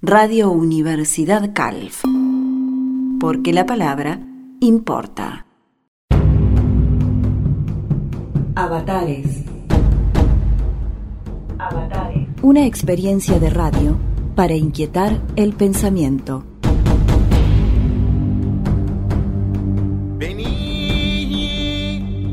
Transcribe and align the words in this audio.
Radio 0.00 0.52
Universidad 0.52 1.52
Calf. 1.52 2.04
Porque 3.18 3.52
la 3.52 3.66
palabra 3.66 4.20
importa. 4.60 5.44
Avatares. 8.54 9.42
Avatares. 11.58 12.28
Una 12.42 12.64
experiencia 12.64 13.40
de 13.40 13.50
radio 13.50 13.96
para 14.36 14.54
inquietar 14.54 15.20
el 15.34 15.54
pensamiento. 15.54 16.44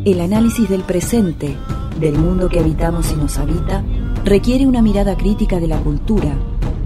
El 0.05 0.21
análisis 0.21 0.69
del 0.69 0.83
presente, 0.83 1.55
del 1.99 2.19
mundo 2.19 2.47
que 2.47 2.59
habitamos 2.59 3.11
y 3.11 3.15
nos 3.15 3.39
habita, 3.39 3.83
requiere 4.23 4.67
una 4.67 4.83
mirada 4.83 5.17
crítica 5.17 5.59
de 5.59 5.67
la 5.67 5.79
cultura 5.79 6.37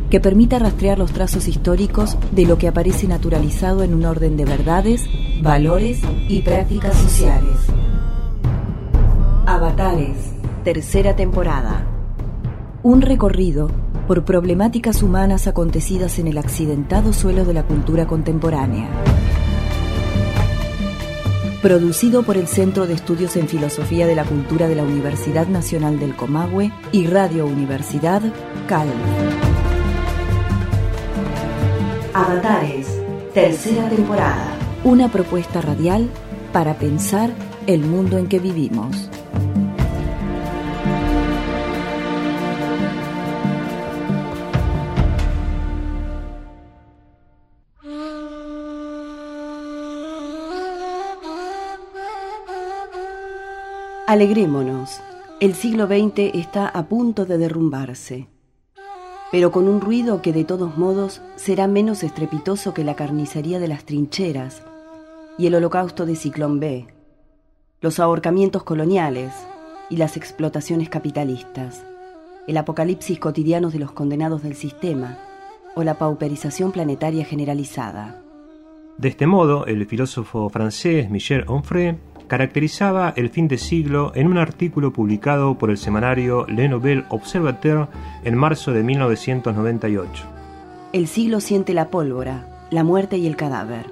que 0.09 0.19
permita 0.19 0.59
rastrear 0.59 0.97
los 0.97 1.11
trazos 1.11 1.47
históricos 1.47 2.17
de 2.31 2.45
lo 2.45 2.57
que 2.57 2.67
aparece 2.67 3.07
naturalizado 3.07 3.83
en 3.83 3.93
un 3.93 4.05
orden 4.05 4.37
de 4.37 4.45
verdades, 4.45 5.05
valores 5.41 6.01
y 6.27 6.41
prácticas 6.41 6.95
sociales. 6.95 7.55
Avatares, 9.45 10.33
tercera 10.63 11.15
temporada. 11.15 11.85
Un 12.81 13.01
recorrido 13.01 13.69
por 14.07 14.25
problemáticas 14.25 15.03
humanas 15.03 15.47
acontecidas 15.47 16.17
en 16.17 16.27
el 16.27 16.37
accidentado 16.37 17.13
suelo 17.13 17.45
de 17.45 17.53
la 17.53 17.63
cultura 17.63 18.07
contemporánea. 18.07 18.89
Producido 21.61 22.23
por 22.23 22.37
el 22.37 22.47
Centro 22.47 22.87
de 22.87 22.93
Estudios 22.93 23.35
en 23.35 23.47
Filosofía 23.47 24.07
de 24.07 24.15
la 24.15 24.23
Cultura 24.23 24.67
de 24.67 24.75
la 24.75 24.83
Universidad 24.83 25.47
Nacional 25.47 25.99
del 25.99 26.15
Comahue 26.15 26.71
y 26.91 27.05
Radio 27.07 27.45
Universidad 27.45 28.21
CAL. 28.67 28.87
Avatares, 32.13 32.87
tercera 33.35 33.87
temporada. 33.87 34.57
Una 34.83 35.11
propuesta 35.11 35.61
radial 35.61 36.09
para 36.51 36.73
pensar 36.73 37.29
el 37.67 37.81
mundo 37.81 38.17
en 38.17 38.27
que 38.27 38.39
vivimos. 38.39 39.11
Alegrémonos. 54.07 54.99
El 55.39 55.53
siglo 55.53 55.85
XX 55.85 56.33
está 56.33 56.67
a 56.67 56.87
punto 56.87 57.27
de 57.27 57.37
derrumbarse 57.37 58.38
pero 59.31 59.51
con 59.51 59.67
un 59.67 59.81
ruido 59.81 60.21
que 60.21 60.33
de 60.33 60.43
todos 60.43 60.77
modos 60.77 61.21
será 61.35 61.67
menos 61.67 62.03
estrepitoso 62.03 62.73
que 62.73 62.83
la 62.83 62.95
carnicería 62.95 63.59
de 63.59 63.67
las 63.67 63.83
trincheras 63.85 64.63
y 65.37 65.47
el 65.47 65.55
holocausto 65.55 66.05
de 66.05 66.15
Ciclón 66.15 66.59
B, 66.59 66.87
los 67.81 67.99
ahorcamientos 67.99 68.63
coloniales 68.63 69.33
y 69.89 69.97
las 69.97 70.17
explotaciones 70.17 70.89
capitalistas, 70.89 71.85
el 72.47 72.57
apocalipsis 72.57 73.19
cotidiano 73.19 73.69
de 73.69 73.79
los 73.79 73.91
condenados 73.91 74.41
del 74.43 74.55
sistema 74.55 75.19
o 75.75 75.83
la 75.83 75.97
pauperización 75.97 76.71
planetaria 76.71 77.23
generalizada. 77.23 78.21
De 78.97 79.07
este 79.07 79.27
modo, 79.27 79.65
el 79.65 79.85
filósofo 79.85 80.49
francés 80.49 81.09
Michel 81.09 81.45
Onfray 81.47 81.97
caracterizaba 82.29 83.11
el 83.17 83.29
fin 83.29 83.49
de 83.49 83.57
siglo 83.57 84.13
en 84.15 84.27
un 84.27 84.37
artículo 84.37 84.93
publicado 84.93 85.57
por 85.57 85.71
el 85.71 85.77
semanario 85.77 86.45
Le 86.47 86.69
Nouvel 86.69 87.03
Observateur 87.09 87.89
en 88.23 88.37
marzo 88.37 88.71
de 88.71 88.83
1998. 88.83 90.23
El 90.93 91.07
siglo 91.07 91.41
siente 91.41 91.73
la 91.73 91.89
pólvora, 91.89 92.67
la 92.69 92.83
muerte 92.83 93.17
y 93.17 93.25
el 93.25 93.35
cadáver. 93.35 93.87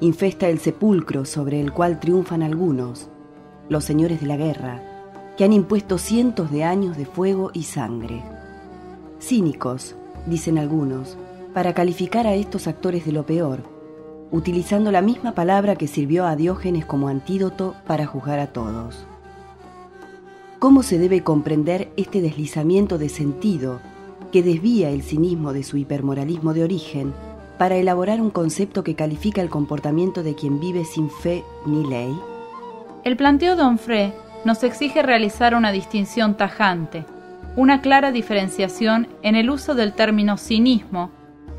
Infesta 0.00 0.48
el 0.48 0.60
sepulcro 0.60 1.24
sobre 1.24 1.60
el 1.60 1.72
cual 1.72 1.98
triunfan 1.98 2.42
algunos, 2.44 3.10
los 3.68 3.84
señores 3.84 4.20
de 4.20 4.26
la 4.28 4.36
guerra, 4.36 4.80
que 5.36 5.44
han 5.44 5.52
impuesto 5.52 5.98
cientos 5.98 6.52
de 6.52 6.62
años 6.62 6.96
de 6.96 7.04
fuego 7.04 7.50
y 7.52 7.64
sangre. 7.64 8.22
Cínicos, 9.20 9.96
dicen 10.26 10.56
algunos, 10.56 11.18
para 11.52 11.74
calificar 11.74 12.28
a 12.28 12.34
estos 12.34 12.68
actores 12.68 13.04
de 13.04 13.12
lo 13.12 13.26
peor, 13.26 13.79
utilizando 14.32 14.92
la 14.92 15.02
misma 15.02 15.32
palabra 15.32 15.76
que 15.76 15.86
sirvió 15.86 16.26
a 16.26 16.36
Diógenes 16.36 16.84
como 16.84 17.08
antídoto 17.08 17.74
para 17.86 18.06
juzgar 18.06 18.38
a 18.38 18.48
todos. 18.48 19.04
¿Cómo 20.58 20.82
se 20.82 20.98
debe 20.98 21.22
comprender 21.22 21.90
este 21.96 22.20
deslizamiento 22.20 22.98
de 22.98 23.08
sentido 23.08 23.80
que 24.30 24.42
desvía 24.42 24.90
el 24.90 25.02
cinismo 25.02 25.52
de 25.52 25.62
su 25.62 25.76
hipermoralismo 25.76 26.54
de 26.54 26.64
origen 26.64 27.14
para 27.58 27.76
elaborar 27.76 28.20
un 28.20 28.30
concepto 28.30 28.84
que 28.84 28.94
califica 28.94 29.42
el 29.42 29.50
comportamiento 29.50 30.22
de 30.22 30.34
quien 30.34 30.60
vive 30.60 30.84
sin 30.84 31.10
fe 31.10 31.44
ni 31.66 31.86
ley? 31.86 32.14
El 33.04 33.16
planteo 33.16 33.56
de 33.56 33.62
Onfray 33.62 34.12
nos 34.44 34.62
exige 34.62 35.02
realizar 35.02 35.54
una 35.54 35.72
distinción 35.72 36.36
tajante, 36.36 37.04
una 37.56 37.80
clara 37.80 38.12
diferenciación 38.12 39.08
en 39.22 39.34
el 39.34 39.50
uso 39.50 39.74
del 39.74 39.94
término 39.94 40.36
cinismo, 40.36 41.10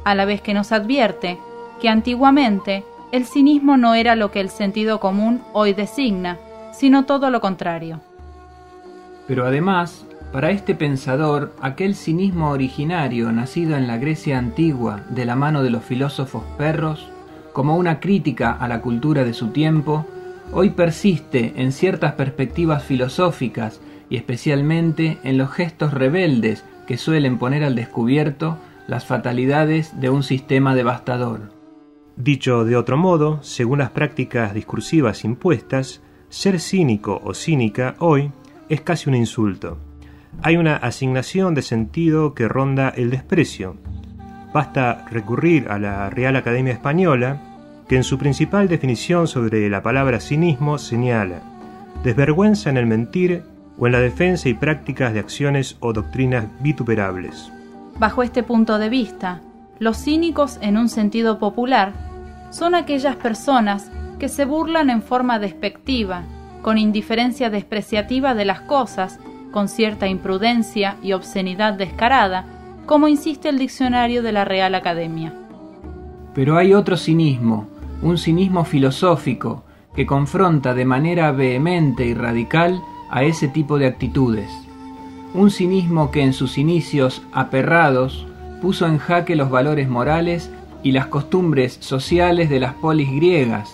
a 0.05 0.15
la 0.15 0.25
vez 0.25 0.41
que 0.41 0.53
nos 0.53 0.71
advierte 0.71 1.37
que 1.81 1.89
antiguamente 1.89 2.83
el 3.11 3.25
cinismo 3.25 3.75
no 3.75 3.95
era 3.95 4.15
lo 4.15 4.31
que 4.31 4.39
el 4.39 4.49
sentido 4.49 4.99
común 4.99 5.41
hoy 5.51 5.73
designa, 5.73 6.37
sino 6.71 7.05
todo 7.05 7.29
lo 7.29 7.41
contrario. 7.41 7.99
Pero 9.27 9.45
además, 9.45 10.05
para 10.31 10.51
este 10.51 10.75
pensador, 10.75 11.53
aquel 11.61 11.95
cinismo 11.95 12.51
originario 12.51 13.31
nacido 13.31 13.75
en 13.75 13.87
la 13.87 13.97
Grecia 13.97 14.37
antigua 14.37 15.01
de 15.09 15.25
la 15.25 15.35
mano 15.35 15.63
de 15.63 15.71
los 15.71 15.83
filósofos 15.83 16.43
perros, 16.57 17.09
como 17.51 17.75
una 17.75 17.99
crítica 17.99 18.51
a 18.51 18.67
la 18.69 18.81
cultura 18.81 19.25
de 19.25 19.33
su 19.33 19.47
tiempo, 19.47 20.05
hoy 20.53 20.69
persiste 20.69 21.53
en 21.57 21.73
ciertas 21.73 22.13
perspectivas 22.13 22.83
filosóficas 22.83 23.81
y 24.09 24.15
especialmente 24.15 25.17
en 25.23 25.37
los 25.37 25.51
gestos 25.51 25.93
rebeldes 25.93 26.63
que 26.87 26.97
suelen 26.97 27.37
poner 27.37 27.63
al 27.63 27.75
descubierto 27.75 28.57
las 28.87 29.05
fatalidades 29.05 29.99
de 29.99 30.09
un 30.09 30.23
sistema 30.23 30.75
devastador. 30.75 31.60
Dicho 32.23 32.65
de 32.65 32.75
otro 32.75 32.97
modo, 32.97 33.39
según 33.41 33.79
las 33.79 33.89
prácticas 33.89 34.53
discursivas 34.53 35.25
impuestas, 35.25 36.01
ser 36.29 36.59
cínico 36.59 37.19
o 37.23 37.33
cínica 37.33 37.95
hoy 37.97 38.31
es 38.69 38.81
casi 38.81 39.09
un 39.09 39.15
insulto. 39.15 39.79
Hay 40.43 40.55
una 40.55 40.75
asignación 40.75 41.55
de 41.55 41.63
sentido 41.63 42.35
que 42.35 42.47
ronda 42.47 42.89
el 42.89 43.09
desprecio. 43.09 43.75
Basta 44.53 45.07
recurrir 45.09 45.67
a 45.69 45.79
la 45.79 46.11
Real 46.11 46.35
Academia 46.35 46.73
Española, 46.73 47.41
que 47.89 47.95
en 47.95 48.03
su 48.03 48.19
principal 48.19 48.67
definición 48.67 49.27
sobre 49.27 49.67
la 49.67 49.81
palabra 49.81 50.19
cinismo 50.19 50.77
señala 50.77 51.41
desvergüenza 52.03 52.69
en 52.69 52.77
el 52.77 52.85
mentir 52.85 53.41
o 53.79 53.87
en 53.87 53.93
la 53.93 53.99
defensa 53.99 54.47
y 54.47 54.53
prácticas 54.53 55.15
de 55.15 55.21
acciones 55.21 55.75
o 55.79 55.91
doctrinas 55.91 56.45
vituperables. 56.59 57.51
Bajo 57.97 58.21
este 58.21 58.43
punto 58.43 58.77
de 58.77 58.89
vista, 58.89 59.41
los 59.79 59.97
cínicos, 59.97 60.59
en 60.61 60.77
un 60.77 60.87
sentido 60.87 61.39
popular, 61.39 62.10
son 62.51 62.75
aquellas 62.75 63.15
personas 63.15 63.91
que 64.19 64.29
se 64.29 64.45
burlan 64.45 64.91
en 64.91 65.01
forma 65.01 65.39
despectiva, 65.39 66.23
con 66.61 66.77
indiferencia 66.77 67.49
despreciativa 67.49 68.35
de 68.35 68.45
las 68.45 68.61
cosas, 68.61 69.19
con 69.51 69.67
cierta 69.67 70.07
imprudencia 70.07 70.97
y 71.01 71.13
obscenidad 71.13 71.73
descarada, 71.73 72.45
como 72.85 73.07
insiste 73.07 73.49
el 73.49 73.57
diccionario 73.57 74.21
de 74.21 74.31
la 74.31 74.45
Real 74.45 74.75
Academia. 74.75 75.33
Pero 76.35 76.57
hay 76.57 76.73
otro 76.73 76.97
cinismo, 76.97 77.67
un 78.01 78.17
cinismo 78.17 78.63
filosófico, 78.63 79.63
que 79.95 80.05
confronta 80.05 80.73
de 80.73 80.85
manera 80.85 81.31
vehemente 81.31 82.05
y 82.05 82.13
radical 82.13 82.81
a 83.09 83.23
ese 83.23 83.47
tipo 83.47 83.77
de 83.77 83.87
actitudes. 83.87 84.49
Un 85.33 85.51
cinismo 85.51 86.11
que 86.11 86.21
en 86.21 86.33
sus 86.33 86.57
inicios 86.57 87.23
aperrados 87.31 88.27
puso 88.61 88.85
en 88.85 88.99
jaque 88.99 89.35
los 89.35 89.49
valores 89.49 89.89
morales 89.89 90.51
y 90.83 90.91
las 90.91 91.07
costumbres 91.07 91.77
sociales 91.79 92.49
de 92.49 92.59
las 92.59 92.73
polis 92.75 93.11
griegas 93.11 93.73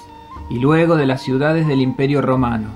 y 0.50 0.60
luego 0.60 0.96
de 0.96 1.06
las 1.06 1.22
ciudades 1.22 1.68
del 1.68 1.82
Imperio 1.82 2.22
Romano. 2.22 2.68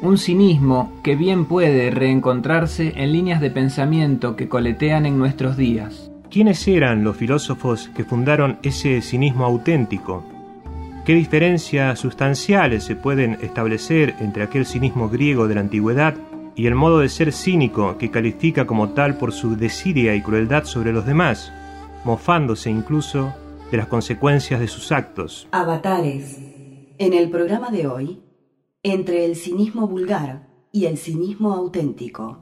Un 0.00 0.18
cinismo 0.18 0.92
que 1.02 1.14
bien 1.14 1.44
puede 1.44 1.90
reencontrarse 1.90 2.92
en 2.96 3.12
líneas 3.12 3.40
de 3.40 3.50
pensamiento 3.50 4.34
que 4.34 4.48
coletean 4.48 5.06
en 5.06 5.18
nuestros 5.18 5.56
días. 5.56 6.10
¿Quiénes 6.30 6.66
eran 6.66 7.04
los 7.04 7.16
filósofos 7.16 7.90
que 7.94 8.04
fundaron 8.04 8.58
ese 8.62 9.00
cinismo 9.02 9.44
auténtico? 9.44 10.24
¿Qué 11.04 11.14
diferencias 11.14 11.98
sustanciales 11.98 12.84
se 12.84 12.96
pueden 12.96 13.38
establecer 13.42 14.14
entre 14.20 14.42
aquel 14.42 14.66
cinismo 14.66 15.08
griego 15.08 15.46
de 15.46 15.56
la 15.56 15.60
antigüedad 15.60 16.14
y 16.54 16.66
el 16.66 16.74
modo 16.74 17.00
de 17.00 17.08
ser 17.08 17.32
cínico 17.32 17.98
que 17.98 18.10
califica 18.10 18.66
como 18.66 18.90
tal 18.90 19.18
por 19.18 19.32
su 19.32 19.56
desidia 19.56 20.14
y 20.14 20.22
crueldad 20.22 20.64
sobre 20.64 20.92
los 20.92 21.06
demás, 21.06 21.52
mofándose 22.04 22.70
incluso 22.70 23.34
de 23.70 23.76
las 23.78 23.86
consecuencias 23.86 24.60
de 24.60 24.68
sus 24.68 24.92
actos. 24.92 25.48
Avatares. 25.52 26.38
En 26.98 27.14
el 27.14 27.30
programa 27.30 27.70
de 27.70 27.86
hoy, 27.86 28.22
entre 28.82 29.24
el 29.24 29.36
cinismo 29.36 29.86
vulgar 29.88 30.48
y 30.72 30.86
el 30.86 30.98
cinismo 30.98 31.52
auténtico. 31.52 32.38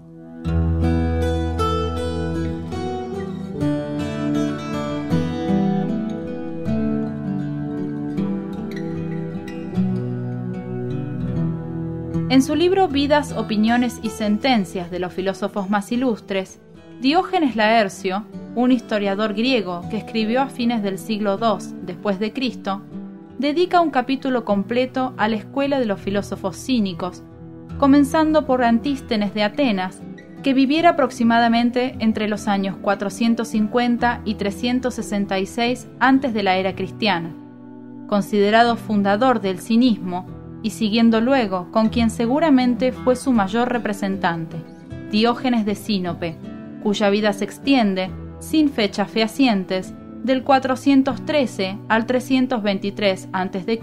En 12.29 12.43
su 12.43 12.55
libro 12.55 12.89
Vidas, 12.89 13.33
Opiniones 13.33 13.99
y 14.03 14.11
Sentencias 14.11 14.91
de 14.91 15.01
los 15.01 15.13
filósofos 15.13 15.69
más 15.69 15.91
ilustres, 15.91 16.61
Diógenes 17.01 17.57
Laercio 17.57 18.25
un 18.55 18.73
historiador 18.73 19.35
griego 19.35 19.83
que 19.91 19.97
escribió 19.97 20.43
a 20.43 20.49
fines 20.49 20.83
del 20.83 20.99
siglo 20.99 21.39
II 21.41 21.77
después 21.83 22.19
de 22.19 22.33
Cristo, 22.33 22.83
dedica 23.39 23.81
un 23.81 23.91
capítulo 23.91 24.45
completo 24.45 25.15
a 25.17 25.29
la 25.29 25.37
escuela 25.37 25.79
de 25.79 25.87
los 25.87 26.01
filósofos 26.01 26.57
cínicos, 26.57 27.23
comenzando 27.79 28.45
por 28.45 28.63
Antístenes 28.63 29.33
de 29.33 29.43
Atenas, 29.43 30.03
que 30.43 30.55
viviera 30.55 30.91
aproximadamente 30.91 31.97
entre 31.99 32.29
los 32.29 32.49
años 32.49 32.77
450 32.81 34.23
y 34.25 34.35
366 34.35 35.89
antes 35.99 36.35
de 36.35 36.43
la 36.43 36.57
era 36.57 36.75
cristiana, 36.75 37.35
considerado 38.09 38.77
fundador 38.77 39.41
del 39.41 39.61
cinismo 39.61 40.27
y 40.63 40.71
siguiendo 40.71 41.21
luego 41.21 41.71
con 41.71 41.89
quien 41.89 42.11
seguramente 42.11 42.93
fue 42.93 43.17
su 43.17 43.33
mayor 43.33 43.71
representante, 43.71 44.57
Diógenes 45.11 45.65
de 45.65 45.75
Sinope, 45.75 46.37
cuya 46.83 47.11
vida 47.11 47.33
se 47.33 47.45
extiende, 47.45 48.11
sin 48.41 48.71
fechas 48.71 49.11
fehacientes, 49.11 49.95
del 50.25 50.43
413 50.43 51.79
al 51.89 52.07
323 52.07 53.29
a.C. 53.33 53.81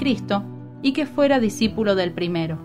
y 0.81 0.93
que 0.93 1.05
fuera 1.05 1.39
discípulo 1.39 1.95
del 1.95 2.11
primero. 2.11 2.59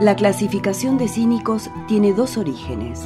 La 0.00 0.16
clasificación 0.16 0.98
de 0.98 1.08
cínicos 1.08 1.70
tiene 1.88 2.12
dos 2.12 2.36
orígenes. 2.36 3.02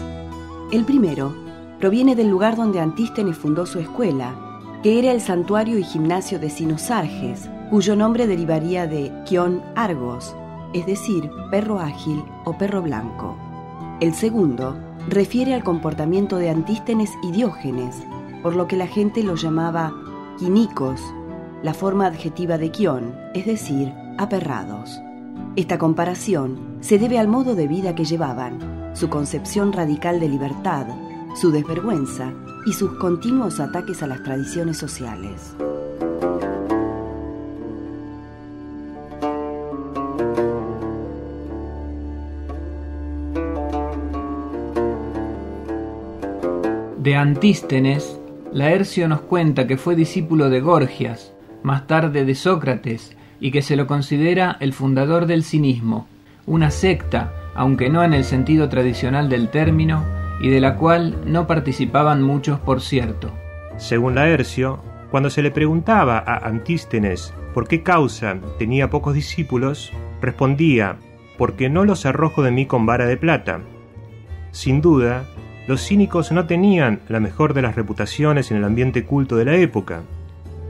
El 0.73 0.85
primero 0.85 1.33
proviene 1.79 2.17
del 2.17 2.29
lugar 2.29 2.57
donde 2.57 2.81
Antístenes 2.81 3.37
fundó 3.37 3.67
su 3.67 3.79
escuela, 3.79 4.35
que 4.83 4.99
era 4.99 5.13
el 5.13 5.21
santuario 5.21 5.79
y 5.79 5.85
gimnasio 5.85 6.41
de 6.41 6.51
Sinosarges, 6.51 7.49
cuyo 7.71 7.97
nombre 7.97 8.27
derivaría 8.27 8.87
de 8.87 9.13
Kion 9.25 9.63
Argos, 9.77 10.35
es 10.73 10.87
decir, 10.87 11.31
perro 11.51 11.79
ágil 11.79 12.23
o 12.45 12.57
perro 12.57 12.83
blanco. 12.83 13.37
El 14.01 14.15
segundo 14.15 14.77
refiere 15.09 15.55
al 15.55 15.65
comportamiento 15.65 16.37
de 16.37 16.51
Antístenes 16.51 17.11
y 17.23 17.33
Diógenes, 17.33 17.97
por 18.43 18.55
lo 18.57 18.69
que 18.69 18.77
la 18.77 18.87
gente 18.87 19.23
lo 19.23 19.35
llamaba 19.35 19.93
quinicos, 20.39 21.01
la 21.63 21.75
forma 21.75 22.07
adjetiva 22.07 22.59
de 22.59 22.71
Kion, 22.71 23.15
es 23.35 23.47
decir, 23.47 23.93
aperrados. 24.19 25.01
Esta 25.57 25.79
comparación 25.79 26.77
se 26.81 26.99
debe 26.99 27.19
al 27.19 27.29
modo 27.29 27.55
de 27.55 27.67
vida 27.67 27.95
que 27.95 28.05
llevaban, 28.05 28.93
su 28.95 29.09
concepción 29.09 29.73
radical 29.73 30.21
de 30.21 30.29
libertad, 30.29 30.87
su 31.35 31.51
desvergüenza 31.51 32.33
y 32.67 32.73
sus 32.73 32.93
continuos 32.99 33.61
ataques 33.61 34.03
a 34.03 34.07
las 34.07 34.23
tradiciones 34.23 34.77
sociales. 34.77 35.55
De 47.09 47.17
Antístenes, 47.17 48.21
Laercio 48.53 49.09
nos 49.09 49.23
cuenta 49.23 49.67
que 49.67 49.79
fue 49.79 49.97
discípulo 49.97 50.51
de 50.51 50.61
Gorgias, 50.61 51.33
más 51.63 51.87
tarde 51.87 52.27
de 52.27 52.35
Sócrates 52.35 53.17
y 53.41 53.51
que 53.51 53.63
se 53.63 53.77
lo 53.77 53.87
considera 53.87 54.59
el 54.61 54.75
fundador 54.75 55.25
del 55.25 55.43
cinismo, 55.43 56.07
una 56.45 56.71
secta, 56.71 57.33
aunque 57.55 57.89
no 57.89 58.05
en 58.05 58.13
el 58.13 58.25
sentido 58.25 58.69
tradicional 58.69 59.31
del 59.31 59.49
término, 59.49 60.05
y 60.43 60.51
de 60.51 60.61
la 60.61 60.77
cual 60.77 61.17
no 61.25 61.47
participaban 61.47 62.23
muchos 62.23 62.61
por 62.61 62.83
cierto. 62.83 63.33
Según 63.79 64.15
Laercio, 64.15 64.79
cuando 65.11 65.31
se 65.31 65.41
le 65.41 65.51
preguntaba 65.51 66.19
a 66.19 66.47
Antístenes 66.47 67.33
por 67.55 67.69
qué 67.69 67.83
causa 67.83 68.37
tenía 68.59 68.91
pocos 68.91 69.15
discípulos, 69.15 69.95
respondía, 70.21 70.97
porque 71.39 71.71
no 71.71 71.87
los 71.87 72.05
arrojo 72.05 72.43
de 72.43 72.51
mí 72.51 72.67
con 72.67 72.85
vara 72.85 73.07
de 73.07 73.17
plata. 73.17 73.63
Sin 74.51 74.83
duda, 74.83 75.25
los 75.69 75.87
cínicos 75.87 76.33
no 76.33 76.47
tenían 76.47 77.01
la 77.09 77.21
mejor 77.21 77.53
de 77.53 77.61
las 77.61 77.77
reputaciones 77.77 78.51
en 78.51 78.57
el 78.57 78.65
ambiente 78.65 79.05
culto 79.05 79.37
de 79.37 79.45
la 79.45 79.55
época, 79.55 80.01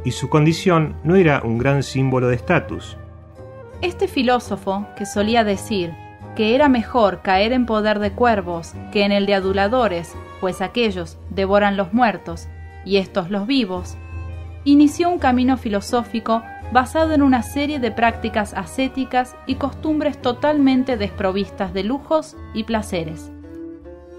y 0.05 0.11
su 0.11 0.29
condición 0.29 0.97
no 1.05 1.15
era 1.15 1.41
un 1.45 1.56
gran 1.56 1.85
símbolo 1.85 2.27
de 2.27 2.35
estatus. 2.35 2.97
Este 3.81 4.09
filósofo, 4.09 4.89
que 4.97 5.06
solía 5.06 5.45
decir 5.45 5.95
que 6.35 6.56
era 6.56 6.69
mejor 6.69 7.23
caer 7.23 7.53
en 7.53 7.65
poder 7.65 8.00
de 8.00 8.11
cuervos 8.11 8.75
que 8.91 9.05
en 9.05 9.12
el 9.12 9.27
de 9.27 9.35
aduladores, 9.35 10.17
pues 10.41 10.61
aquellos 10.61 11.17
devoran 11.31 11.77
los 11.77 11.93
muertos 11.93 12.49
y 12.85 12.97
estos 12.97 13.31
los 13.31 13.47
vivos, 13.47 13.97
inició 14.65 15.11
un 15.11 15.21
camino 15.21 15.56
filosófico 15.56 16.43
basado 16.73 17.15
en 17.15 17.23
una 17.23 17.45
serie 17.45 17.79
de 17.79 17.93
prácticas 17.93 18.53
ascéticas 18.53 19.37
y 19.47 19.55
costumbres 19.55 20.21
totalmente 20.21 20.97
desprovistas 20.97 21.73
de 21.73 21.85
lujos 21.85 22.37
y 22.53 22.65
placeres. 22.65 23.31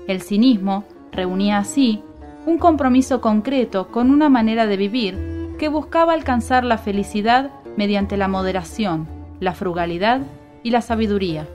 El 0.09 0.23
cinismo 0.23 0.85
reunía 1.11 1.59
así 1.59 2.01
un 2.47 2.57
compromiso 2.57 3.21
concreto 3.21 3.89
con 3.89 4.09
una 4.09 4.27
manera 4.27 4.65
de 4.65 4.75
vivir 4.75 5.55
que 5.59 5.69
buscaba 5.69 6.13
alcanzar 6.13 6.63
la 6.63 6.79
felicidad 6.79 7.51
mediante 7.77 8.17
la 8.17 8.27
moderación, 8.27 9.07
la 9.39 9.53
frugalidad 9.53 10.21
y 10.63 10.71
la 10.71 10.81
sabiduría. 10.81 11.47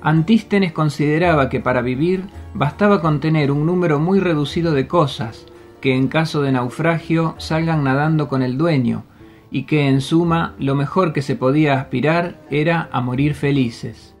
Antístenes 0.00 0.72
consideraba 0.72 1.50
que 1.50 1.60
para 1.60 1.82
vivir 1.82 2.24
bastaba 2.54 3.02
con 3.02 3.20
tener 3.20 3.50
un 3.52 3.66
número 3.66 3.98
muy 3.98 4.18
reducido 4.18 4.72
de 4.72 4.88
cosas, 4.88 5.46
que 5.82 5.94
en 5.94 6.08
caso 6.08 6.40
de 6.40 6.52
naufragio 6.52 7.34
salgan 7.36 7.84
nadando 7.84 8.28
con 8.28 8.40
el 8.40 8.56
dueño, 8.56 9.02
y 9.50 9.64
que 9.64 9.88
en 9.88 10.00
suma 10.00 10.54
lo 10.58 10.74
mejor 10.74 11.12
que 11.12 11.20
se 11.20 11.36
podía 11.36 11.78
aspirar 11.78 12.36
era 12.48 12.88
a 12.92 13.02
morir 13.02 13.34
felices. 13.34 14.14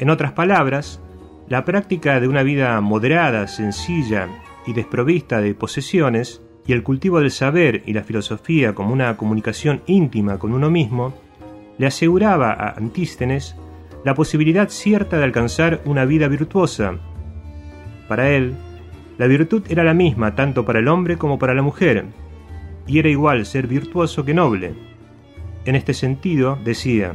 En 0.00 0.10
otras 0.10 0.32
palabras, 0.32 1.00
la 1.48 1.64
práctica 1.64 2.20
de 2.20 2.28
una 2.28 2.42
vida 2.42 2.80
moderada, 2.80 3.46
sencilla 3.46 4.28
y 4.66 4.72
desprovista 4.72 5.40
de 5.40 5.54
posesiones 5.54 6.42
y 6.66 6.72
el 6.72 6.82
cultivo 6.82 7.20
del 7.20 7.30
saber 7.30 7.82
y 7.86 7.92
la 7.92 8.02
filosofía 8.02 8.74
como 8.74 8.92
una 8.92 9.16
comunicación 9.16 9.82
íntima 9.86 10.38
con 10.38 10.52
uno 10.52 10.70
mismo, 10.70 11.14
le 11.78 11.86
aseguraba 11.86 12.52
a 12.52 12.70
Antístenes 12.70 13.54
la 14.04 14.14
posibilidad 14.14 14.68
cierta 14.68 15.18
de 15.18 15.24
alcanzar 15.24 15.80
una 15.84 16.04
vida 16.04 16.26
virtuosa. 16.28 16.98
Para 18.08 18.30
él, 18.30 18.54
la 19.18 19.26
virtud 19.26 19.62
era 19.68 19.84
la 19.84 19.94
misma 19.94 20.34
tanto 20.34 20.64
para 20.64 20.80
el 20.80 20.88
hombre 20.88 21.16
como 21.16 21.38
para 21.38 21.54
la 21.54 21.62
mujer, 21.62 22.06
y 22.86 22.98
era 22.98 23.08
igual 23.08 23.46
ser 23.46 23.66
virtuoso 23.66 24.24
que 24.24 24.34
noble. 24.34 24.74
En 25.64 25.74
este 25.74 25.94
sentido, 25.94 26.58
decía, 26.64 27.14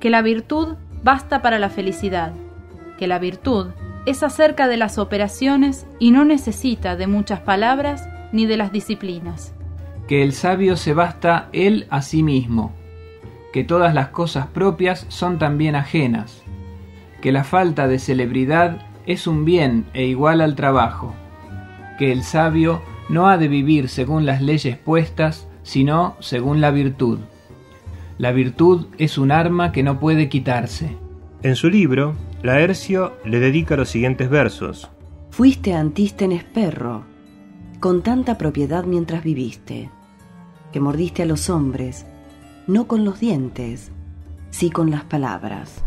que 0.00 0.10
la 0.10 0.22
virtud 0.22 0.76
basta 1.04 1.42
para 1.42 1.60
la 1.60 1.70
felicidad, 1.70 2.32
que 3.02 3.08
la 3.08 3.18
virtud 3.18 3.66
es 4.06 4.22
acerca 4.22 4.68
de 4.68 4.76
las 4.76 4.96
operaciones 4.96 5.88
y 5.98 6.12
no 6.12 6.24
necesita 6.24 6.94
de 6.94 7.08
muchas 7.08 7.40
palabras 7.40 8.08
ni 8.30 8.46
de 8.46 8.56
las 8.56 8.70
disciplinas. 8.70 9.52
Que 10.06 10.22
el 10.22 10.32
sabio 10.32 10.76
se 10.76 10.94
basta 10.94 11.48
él 11.52 11.88
a 11.90 12.00
sí 12.02 12.22
mismo, 12.22 12.70
que 13.52 13.64
todas 13.64 13.92
las 13.92 14.10
cosas 14.10 14.46
propias 14.46 15.04
son 15.08 15.40
también 15.40 15.74
ajenas, 15.74 16.44
que 17.20 17.32
la 17.32 17.42
falta 17.42 17.88
de 17.88 17.98
celebridad 17.98 18.86
es 19.04 19.26
un 19.26 19.44
bien 19.44 19.84
e 19.94 20.04
igual 20.04 20.40
al 20.40 20.54
trabajo, 20.54 21.12
que 21.98 22.12
el 22.12 22.22
sabio 22.22 22.82
no 23.08 23.26
ha 23.26 23.36
de 23.36 23.48
vivir 23.48 23.88
según 23.88 24.26
las 24.26 24.40
leyes 24.40 24.76
puestas, 24.76 25.48
sino 25.64 26.14
según 26.20 26.60
la 26.60 26.70
virtud. 26.70 27.18
La 28.16 28.30
virtud 28.30 28.86
es 28.96 29.18
un 29.18 29.32
arma 29.32 29.72
que 29.72 29.82
no 29.82 29.98
puede 29.98 30.28
quitarse. 30.28 30.96
En 31.42 31.56
su 31.56 31.68
libro, 31.68 32.14
Laercio 32.42 33.12
le 33.24 33.38
dedica 33.38 33.76
los 33.76 33.88
siguientes 33.88 34.28
versos. 34.28 34.90
Fuiste 35.30 35.74
Antístenes 35.74 36.42
perro, 36.42 37.04
con 37.78 38.02
tanta 38.02 38.36
propiedad 38.36 38.82
mientras 38.82 39.22
viviste, 39.22 39.90
que 40.72 40.80
mordiste 40.80 41.22
a 41.22 41.26
los 41.26 41.48
hombres, 41.48 42.04
no 42.66 42.88
con 42.88 43.04
los 43.04 43.20
dientes, 43.20 43.92
sí 44.50 44.70
con 44.70 44.90
las 44.90 45.04
palabras. 45.04 45.84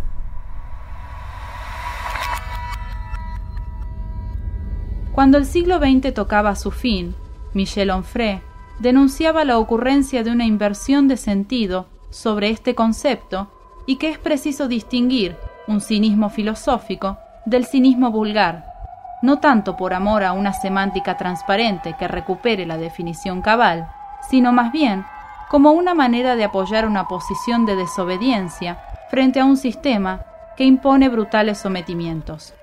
Cuando 5.12 5.38
el 5.38 5.46
siglo 5.46 5.80
XX 5.80 6.14
tocaba 6.14 6.56
su 6.56 6.72
fin, 6.72 7.16
Michel 7.54 7.90
Onfray 7.90 8.40
denunciaba 8.80 9.44
la 9.44 9.58
ocurrencia 9.58 10.24
de 10.24 10.32
una 10.32 10.46
inversión 10.46 11.10
de 11.10 11.18
sentido 11.18 11.88
sobre 12.12 12.50
este 12.50 12.76
concepto 12.76 13.52
y 13.86 13.98
que 13.98 14.10
es 14.10 14.18
preciso 14.18 14.70
distinguir 14.70 15.36
un 15.68 15.82
cinismo 15.82 16.30
filosófico 16.30 17.18
del 17.46 17.66
cinismo 17.66 18.12
vulgar, 18.12 18.74
no 19.22 19.40
tanto 19.40 19.76
por 19.78 19.94
amor 19.94 20.24
a 20.24 20.34
una 20.34 20.54
semántica 20.54 21.18
transparente 21.18 21.96
que 21.98 22.08
recupere 22.08 22.66
la 22.66 22.78
definición 22.78 23.42
cabal, 23.42 23.90
sino 24.30 24.52
más 24.52 24.72
bien 24.72 25.06
como 25.50 25.72
una 25.72 25.94
manera 25.94 26.36
de 26.36 26.44
apoyar 26.44 26.86
una 26.86 27.08
posición 27.08 27.66
de 27.66 27.76
desobediencia 27.76 28.80
frente 29.10 29.40
a 29.40 29.46
un 29.46 29.58
sistema 29.58 30.22
que 30.58 30.64
impone 30.66 31.10
brutales 31.10 31.58
sometimientos. 31.60 32.54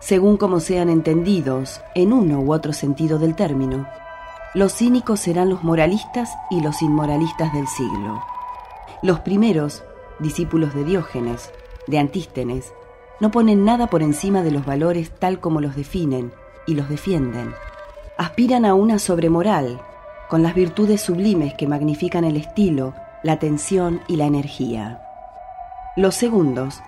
según 0.00 0.36
como 0.36 0.60
sean 0.60 0.90
entendidos 0.90 1.80
en 1.94 2.12
uno 2.12 2.40
u 2.40 2.52
otro 2.52 2.74
sentido 2.74 3.18
del 3.18 3.34
término, 3.34 3.86
los 4.52 4.74
cínicos 4.74 5.20
serán 5.20 5.48
los 5.48 5.64
moralistas 5.64 6.36
y 6.50 6.60
los 6.60 6.82
inmoralistas 6.82 7.52
del 7.54 7.66
siglo. 7.66 8.22
Los 9.02 9.20
primeros, 9.20 9.82
discípulos 10.20 10.74
de 10.74 10.84
Diógenes, 10.84 11.50
de 11.86 11.98
Antístenes, 11.98 12.72
no 13.20 13.30
ponen 13.30 13.64
nada 13.64 13.86
por 13.86 14.02
encima 14.02 14.42
de 14.42 14.50
los 14.50 14.66
valores 14.66 15.10
tal 15.18 15.40
como 15.40 15.60
los 15.60 15.76
definen 15.76 16.32
y 16.66 16.74
los 16.74 16.88
defienden. 16.88 17.54
Aspiran 18.18 18.64
a 18.64 18.74
una 18.74 18.98
sobremoral, 18.98 19.80
con 20.28 20.42
las 20.42 20.54
virtudes 20.54 21.00
sublimes 21.00 21.54
que 21.54 21.66
magnifican 21.66 22.24
el 22.24 22.36
estilo, 22.36 22.94
la 23.22 23.32
atención 23.32 24.00
y 24.08 24.16
la 24.16 24.26
energía. 24.26 25.00
Los 25.96 26.14
segundos 26.14 26.80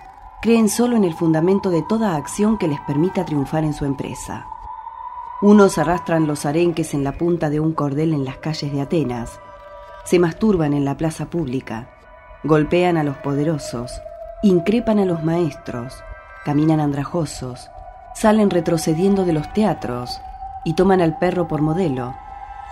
creen 0.42 0.68
solo 0.68 0.96
en 0.96 1.04
el 1.04 1.14
fundamento 1.14 1.70
de 1.70 1.82
toda 1.82 2.16
acción 2.16 2.58
que 2.58 2.68
les 2.68 2.80
permita 2.80 3.24
triunfar 3.24 3.64
en 3.64 3.74
su 3.74 3.84
empresa. 3.84 4.46
Unos 5.42 5.78
arrastran 5.78 6.26
los 6.26 6.46
arenques 6.46 6.94
en 6.94 7.04
la 7.04 7.12
punta 7.12 7.50
de 7.50 7.60
un 7.60 7.72
cordel 7.72 8.14
en 8.14 8.24
las 8.24 8.38
calles 8.38 8.72
de 8.72 8.80
Atenas, 8.80 9.38
se 10.04 10.18
masturban 10.20 10.72
en 10.72 10.84
la 10.84 10.96
plaza 10.96 11.26
pública, 11.26 11.90
golpean 12.44 12.96
a 12.96 13.02
los 13.02 13.16
poderosos, 13.16 13.90
increpan 14.48 14.98
a 14.98 15.04
los 15.04 15.22
maestros, 15.24 15.94
caminan 16.44 16.80
andrajosos, 16.80 17.70
salen 18.14 18.50
retrocediendo 18.50 19.24
de 19.24 19.32
los 19.32 19.52
teatros 19.52 20.20
y 20.64 20.74
toman 20.74 21.00
al 21.00 21.18
perro 21.18 21.48
por 21.48 21.62
modelo, 21.62 22.14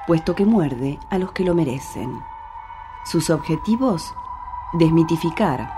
puesto 0.07 0.35
que 0.35 0.45
muerde 0.45 0.99
a 1.11 1.19
los 1.19 1.33
que 1.33 1.45
lo 1.45 1.55
merecen. 1.55 2.21
Sus 3.05 3.31
objetivos, 3.31 4.15
desmitificar, 4.75 5.73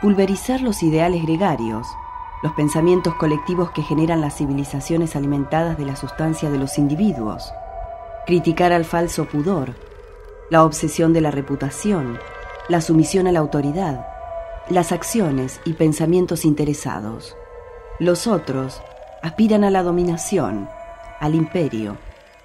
pulverizar 0.00 0.60
los 0.60 0.82
ideales 0.82 1.22
gregarios, 1.22 1.86
los 2.42 2.52
pensamientos 2.52 3.14
colectivos 3.14 3.70
que 3.70 3.82
generan 3.82 4.20
las 4.20 4.36
civilizaciones 4.36 5.16
alimentadas 5.16 5.78
de 5.78 5.86
la 5.86 5.96
sustancia 5.96 6.50
de 6.50 6.58
los 6.58 6.78
individuos, 6.78 7.52
criticar 8.26 8.72
al 8.72 8.84
falso 8.84 9.24
pudor, 9.26 9.74
la 10.50 10.64
obsesión 10.64 11.12
de 11.12 11.20
la 11.20 11.30
reputación, 11.30 12.18
la 12.68 12.80
sumisión 12.80 13.26
a 13.26 13.32
la 13.32 13.40
autoridad, 13.40 14.15
las 14.68 14.90
acciones 14.90 15.60
y 15.64 15.74
pensamientos 15.74 16.44
interesados. 16.44 17.36
Los 18.00 18.26
otros 18.26 18.82
aspiran 19.22 19.62
a 19.64 19.70
la 19.70 19.82
dominación, 19.82 20.68
al 21.20 21.34
imperio, 21.34 21.96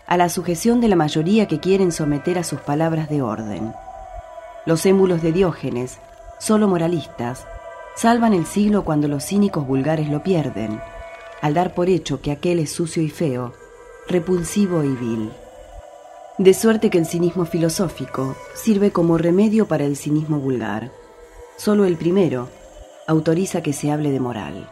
a 0.05 0.17
la 0.17 0.29
sujeción 0.29 0.81
de 0.81 0.87
la 0.87 0.95
mayoría 0.95 1.47
que 1.47 1.59
quieren 1.59 1.91
someter 1.91 2.37
a 2.37 2.43
sus 2.43 2.61
palabras 2.61 3.09
de 3.09 3.21
orden. 3.21 3.73
Los 4.65 4.85
émulos 4.85 5.21
de 5.21 5.31
Diógenes, 5.31 5.97
solo 6.39 6.67
moralistas, 6.67 7.47
salvan 7.95 8.33
el 8.33 8.45
siglo 8.45 8.85
cuando 8.85 9.07
los 9.07 9.25
cínicos 9.25 9.65
vulgares 9.65 10.09
lo 10.09 10.21
pierden, 10.21 10.79
al 11.41 11.55
dar 11.55 11.73
por 11.73 11.89
hecho 11.89 12.21
que 12.21 12.31
aquel 12.31 12.59
es 12.59 12.71
sucio 12.71 13.01
y 13.01 13.09
feo, 13.09 13.53
repulsivo 14.07 14.83
y 14.83 14.93
vil. 14.95 15.31
De 16.37 16.53
suerte 16.53 16.89
que 16.89 16.99
el 16.99 17.05
cinismo 17.05 17.45
filosófico 17.45 18.35
sirve 18.53 18.91
como 18.91 19.17
remedio 19.17 19.67
para 19.67 19.85
el 19.85 19.97
cinismo 19.97 20.39
vulgar. 20.39 20.91
Solo 21.63 21.86
el 21.86 21.96
primero 21.96 22.50
autoriza 23.08 23.62
que 23.62 23.72
se 23.72 23.91
hable 23.91 24.10
de 24.10 24.20
moral. 24.20 24.68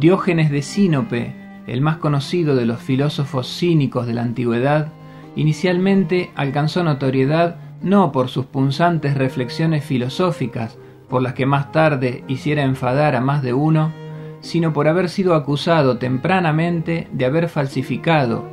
Diógenes 0.00 0.50
de 0.50 0.62
Sinope, 0.62 1.36
el 1.68 1.82
más 1.82 1.98
conocido 1.98 2.56
de 2.56 2.66
los 2.66 2.80
filósofos 2.80 3.46
cínicos 3.46 4.08
de 4.08 4.14
la 4.14 4.22
antigüedad, 4.22 4.88
inicialmente 5.36 6.32
alcanzó 6.34 6.82
notoriedad 6.82 7.58
no 7.80 8.10
por 8.10 8.28
sus 8.28 8.46
punzantes 8.46 9.16
reflexiones 9.16 9.84
filosóficas, 9.84 10.76
por 11.08 11.22
las 11.22 11.34
que 11.34 11.46
más 11.46 11.70
tarde 11.70 12.24
hiciera 12.26 12.64
enfadar 12.64 13.14
a 13.14 13.20
más 13.20 13.40
de 13.44 13.52
uno, 13.52 13.92
sino 14.40 14.72
por 14.72 14.88
haber 14.88 15.08
sido 15.08 15.34
acusado 15.34 15.98
tempranamente 15.98 17.08
de 17.12 17.24
haber 17.24 17.48
falsificado, 17.48 18.44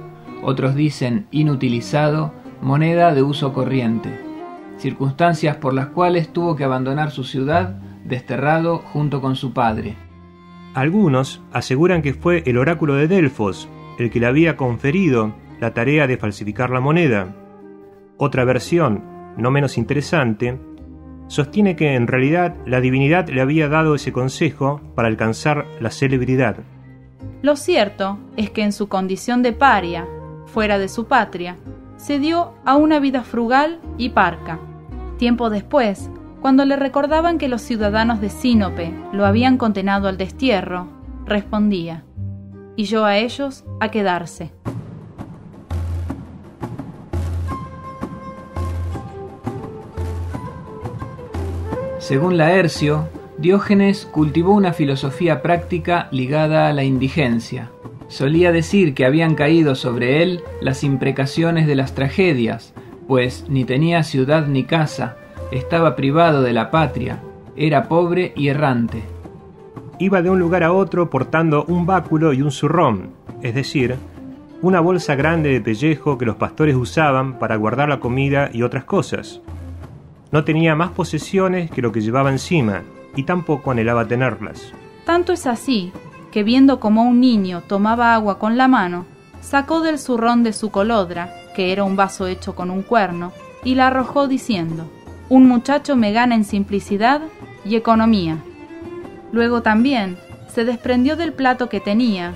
otros 0.44 0.76
dicen 0.76 1.28
inutilizado, 1.32 2.34
moneda 2.62 3.14
de 3.14 3.24
uso 3.24 3.54
corriente, 3.54 4.20
circunstancias 4.78 5.58
por 5.58 5.74
las 5.74 5.88
cuales 5.88 6.30
tuvo 6.30 6.56
que 6.56 6.64
abandonar 6.64 7.12
su 7.12 7.24
ciudad, 7.24 7.80
desterrado 8.04 8.80
junto 8.80 9.22
con 9.22 9.36
su 9.36 9.54
padre. 9.54 9.96
Algunos 10.74 11.42
aseguran 11.52 12.02
que 12.02 12.14
fue 12.14 12.44
el 12.46 12.58
oráculo 12.58 12.96
de 12.96 13.08
Delfos 13.08 13.68
el 13.98 14.12
que 14.12 14.20
le 14.20 14.28
había 14.28 14.58
conferido 14.58 15.34
la 15.60 15.74
tarea 15.74 16.08
de 16.08 16.18
falsificar 16.18 16.70
la 16.70 16.80
moneda. 16.80 17.36
Otra 18.18 18.46
versión, 18.46 19.04
no 19.38 19.52
menos 19.52 19.78
interesante, 19.78 20.60
sostiene 21.28 21.76
que 21.76 21.96
en 21.96 22.08
realidad 22.08 22.56
la 22.66 22.82
divinidad 22.82 23.28
le 23.30 23.42
había 23.42 23.70
dado 23.70 23.96
ese 23.96 24.12
consejo 24.12 24.82
para 24.96 25.08
alcanzar 25.08 25.66
la 25.80 25.92
celebridad. 25.92 26.58
Lo 27.42 27.56
cierto 27.56 28.18
es 28.36 28.50
que 28.50 28.64
en 28.64 28.72
su 28.72 28.88
condición 28.88 29.44
de 29.44 29.54
paria, 29.54 30.08
fuera 30.46 30.80
de 30.80 30.90
su 30.90 31.06
patria, 31.06 31.58
se 31.98 32.20
dio 32.20 32.54
a 32.66 32.76
una 32.76 33.00
vida 33.00 33.24
frugal 33.24 33.80
y 33.98 34.10
parca. 34.10 34.60
Tiempo 35.18 35.50
después, 35.50 36.10
cuando 36.42 36.66
le 36.66 36.76
recordaban 36.76 37.38
que 37.38 37.48
los 37.48 37.62
ciudadanos 37.62 38.22
de 38.22 38.30
Sinope 38.30 38.94
lo 39.12 39.26
habían 39.26 39.58
condenado 39.58 40.08
al 40.08 40.18
destierro, 40.18 40.88
respondía, 41.26 42.04
y 42.76 42.86
yo 42.86 43.06
a 43.06 43.18
ellos 43.18 43.66
a 43.80 43.90
quedarse. 43.90 44.52
Según 52.08 52.38
Laercio, 52.38 53.10
Diógenes 53.38 54.06
cultivó 54.06 54.54
una 54.54 54.72
filosofía 54.72 55.42
práctica 55.42 56.08
ligada 56.12 56.70
a 56.70 56.72
la 56.72 56.86
indigencia. 56.86 57.70
Solía 58.08 58.54
decir 58.54 58.94
que 58.94 59.06
habían 59.06 59.36
caído 59.36 59.76
sobre 59.76 60.24
él 60.24 60.40
las 60.62 60.86
imprecaciones 60.86 61.68
de 61.68 61.76
las 61.76 61.96
tragedias, 61.96 62.74
pues 63.10 63.44
ni 63.50 63.66
tenía 63.66 64.04
ciudad 64.04 64.48
ni 64.48 64.64
casa, 64.64 65.18
estaba 65.52 65.98
privado 65.98 66.44
de 66.44 66.54
la 66.54 66.72
patria, 66.72 67.20
era 67.58 67.90
pobre 67.90 68.32
y 68.38 68.48
errante. 68.48 69.04
Iba 70.00 70.22
de 70.22 70.30
un 70.30 70.40
lugar 70.40 70.64
a 70.64 70.72
otro 70.72 71.10
portando 71.10 71.66
un 71.66 71.86
báculo 71.86 72.32
y 72.32 72.42
un 72.42 72.52
zurrón, 72.52 73.10
es 73.42 73.54
decir, 73.54 73.98
una 74.62 74.80
bolsa 74.80 75.16
grande 75.16 75.50
de 75.50 75.60
pellejo 75.60 76.18
que 76.18 76.26
los 76.26 76.38
pastores 76.38 76.78
usaban 76.78 77.38
para 77.38 77.58
guardar 77.58 77.90
la 77.90 78.00
comida 78.00 78.50
y 78.54 78.64
otras 78.64 78.86
cosas. 78.86 79.42
No 80.32 80.44
tenía 80.44 80.76
más 80.76 80.92
posesiones 80.92 81.72
que 81.72 81.82
lo 81.82 81.92
que 81.92 82.02
llevaba 82.02 82.32
encima, 82.32 82.84
y 83.16 83.24
tampoco 83.24 83.72
anhelaba 83.72 84.08
tenerlas. 84.08 84.74
Tanto 85.06 85.34
es 85.34 85.48
así, 85.48 85.92
que 86.32 86.44
viendo 86.44 86.80
como 86.80 87.04
un 87.04 87.22
niño 87.22 87.62
tomaba 87.62 88.14
agua 88.14 88.38
con 88.38 88.58
la 88.58 88.68
mano, 88.68 89.06
sacó 89.42 89.82
del 89.82 89.98
zurrón 89.98 90.44
de 90.44 90.54
su 90.54 90.70
colodra, 90.70 91.34
que 91.56 91.72
era 91.72 91.84
un 91.84 91.96
vaso 91.96 92.28
hecho 92.28 92.56
con 92.56 92.70
un 92.70 92.84
cuerno, 92.84 93.32
y 93.64 93.76
la 93.76 93.88
arrojó 93.88 94.28
diciendo, 94.28 94.90
un 95.30 95.48
muchacho 95.48 95.96
me 95.96 96.12
gana 96.12 96.36
en 96.36 96.44
simplicidad 96.44 97.22
y 97.66 97.76
economía. 97.76 98.38
Luego 99.32 99.62
también 99.62 100.18
se 100.48 100.66
desprendió 100.66 101.16
del 101.16 101.34
plato 101.34 101.70
que 101.70 101.80
tenía, 101.80 102.34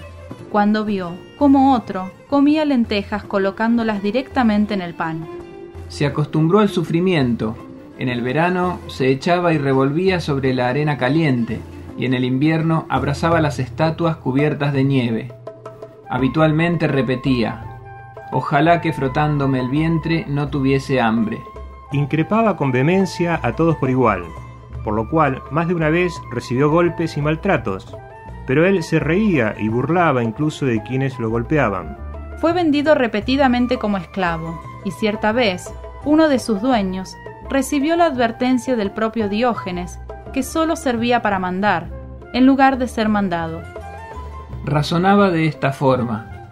cuando 0.50 0.84
vio 0.86 1.14
cómo 1.38 1.74
otro 1.74 2.12
comía 2.30 2.66
lentejas 2.66 3.24
colocándolas 3.24 4.02
directamente 4.02 4.74
en 4.74 4.82
el 4.82 4.94
pan. 4.94 5.28
Se 5.88 6.06
acostumbró 6.06 6.60
al 6.60 6.70
sufrimiento. 6.70 7.56
En 8.02 8.10
el 8.10 8.24
verano 8.24 8.80
se 8.88 9.10
echaba 9.10 9.54
y 9.54 9.60
revolvía 9.60 10.20
sobre 10.20 10.56
la 10.56 10.70
arena 10.70 10.98
caliente, 10.98 11.60
y 12.00 12.06
en 12.06 12.16
el 12.16 12.26
invierno 12.26 12.88
abrazaba 12.90 13.42
las 13.42 13.60
estatuas 13.60 14.16
cubiertas 14.16 14.74
de 14.74 14.84
nieve. 14.84 15.32
Habitualmente 16.10 16.88
repetía, 16.88 17.64
ojalá 18.32 18.82
que 18.82 18.92
frotándome 18.92 19.60
el 19.60 19.70
vientre 19.70 20.26
no 20.28 20.48
tuviese 20.48 21.00
hambre 21.00 21.44
increpaba 21.92 22.58
con 22.58 22.72
vehemencia 22.72 23.40
a 23.44 23.56
todos 23.56 23.76
por 23.76 23.92
igual, 23.92 24.24
por 24.84 24.96
lo 24.96 25.08
cual 25.08 25.44
más 25.52 25.68
de 25.68 25.76
una 25.76 25.90
vez 25.90 26.12
recibió 26.32 26.72
golpes 26.72 27.18
y 27.18 27.22
maltratos, 27.22 27.96
pero 28.48 28.66
él 28.66 28.82
se 28.82 29.00
reía 29.00 29.54
y 29.60 29.68
burlaba 29.68 30.24
incluso 30.24 30.66
de 30.66 30.82
quienes 30.82 31.20
lo 31.20 31.30
golpeaban. 31.30 32.00
Fue 32.40 32.52
vendido 32.52 32.96
repetidamente 32.96 33.78
como 33.78 33.98
esclavo, 33.98 34.60
y 34.86 34.90
cierta 34.90 35.34
vez 35.34 35.72
uno 36.04 36.30
de 36.30 36.40
sus 36.40 36.64
dueños 36.64 37.16
recibió 37.52 37.98
la 37.98 38.06
advertencia 38.06 38.78
del 38.78 38.92
propio 38.92 39.28
Diógenes 39.28 40.00
que 40.32 40.42
sólo 40.42 40.78
servía 40.78 41.22
para 41.22 41.38
mandar, 41.38 41.90
en 42.34 42.46
lugar 42.46 42.78
de 42.78 42.88
ser 42.88 43.10
mandado. 43.10 43.62
Razonaba 44.64 45.32
de 45.32 45.48
esta 45.48 45.74
forma. 45.74 46.48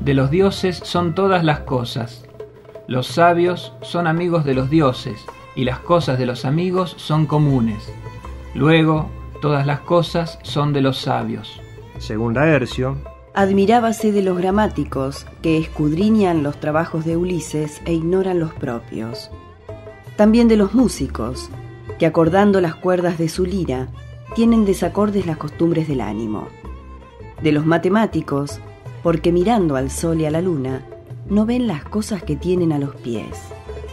De 0.00 0.12
los 0.12 0.30
dioses 0.30 0.76
son 0.84 1.14
todas 1.14 1.42
las 1.42 1.60
cosas, 1.60 2.26
los 2.86 3.06
sabios 3.06 3.72
son 3.80 4.06
amigos 4.06 4.44
de 4.44 4.52
los 4.52 4.68
dioses, 4.68 5.24
y 5.54 5.64
las 5.64 5.78
cosas 5.78 6.18
de 6.18 6.26
los 6.26 6.44
amigos 6.44 6.94
son 6.98 7.24
comunes. 7.24 7.90
Luego, 8.54 9.08
todas 9.40 9.66
las 9.66 9.80
cosas 9.80 10.38
son 10.42 10.74
de 10.74 10.82
los 10.82 10.98
sabios. 10.98 11.62
Según 11.96 12.34
Laercio, 12.34 12.98
admirábase 13.34 14.12
de 14.12 14.20
los 14.20 14.36
gramáticos 14.36 15.26
que 15.40 15.56
escudriñan 15.56 16.42
los 16.42 16.60
trabajos 16.60 17.06
de 17.06 17.16
Ulises 17.16 17.80
e 17.86 17.94
ignoran 17.94 18.38
los 18.38 18.52
propios. 18.52 19.30
También 20.16 20.48
de 20.48 20.56
los 20.56 20.74
músicos, 20.74 21.50
que 21.98 22.06
acordando 22.06 22.60
las 22.60 22.74
cuerdas 22.74 23.18
de 23.18 23.28
su 23.28 23.44
lira, 23.44 23.88
tienen 24.34 24.64
desacordes 24.64 25.26
las 25.26 25.36
costumbres 25.36 25.88
del 25.88 26.00
ánimo. 26.00 26.48
De 27.42 27.52
los 27.52 27.66
matemáticos, 27.66 28.60
porque 29.02 29.30
mirando 29.30 29.76
al 29.76 29.90
sol 29.90 30.20
y 30.20 30.26
a 30.26 30.30
la 30.30 30.40
luna, 30.40 30.82
no 31.28 31.44
ven 31.44 31.66
las 31.66 31.84
cosas 31.84 32.22
que 32.22 32.34
tienen 32.34 32.72
a 32.72 32.78
los 32.78 32.94
pies. 32.96 33.38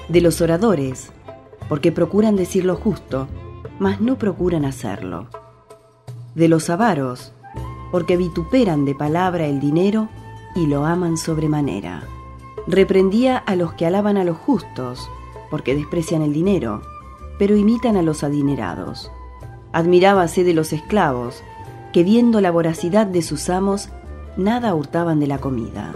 De 0.08 0.22
los 0.22 0.40
oradores, 0.42 1.12
porque 1.68 1.92
procuran 1.92 2.36
decir 2.36 2.64
lo 2.64 2.76
justo, 2.76 3.28
mas 3.80 4.00
no 4.00 4.18
procuran 4.18 4.64
hacerlo. 4.64 5.28
De 6.36 6.48
los 6.48 6.70
avaros, 6.70 7.34
porque 7.92 8.16
vituperan 8.16 8.86
de 8.86 8.96
palabra 8.96 9.46
el 9.46 9.60
dinero 9.60 10.08
y 10.56 10.68
lo 10.68 10.86
aman 10.86 11.18
sobremanera. 11.18 12.04
Reprendía 12.66 13.38
a 13.38 13.56
los 13.56 13.74
que 13.74 13.86
alaban 13.86 14.18
a 14.18 14.24
los 14.24 14.38
justos, 14.38 15.10
porque 15.54 15.76
desprecian 15.76 16.24
el 16.24 16.34
dinero, 16.34 16.82
pero 17.38 17.56
imitan 17.56 17.96
a 17.96 18.02
los 18.02 18.24
adinerados. 18.24 19.12
Admirábase 19.72 20.44
de 20.44 20.56
los 20.56 20.74
esclavos, 20.74 21.44
que 21.94 22.04
viendo 22.04 22.42
la 22.42 22.50
voracidad 22.50 23.06
de 23.06 23.22
sus 23.22 23.52
amos, 23.52 23.90
nada 24.36 24.74
hurtaban 24.74 25.20
de 25.20 25.28
la 25.28 25.38
comida. 25.38 25.94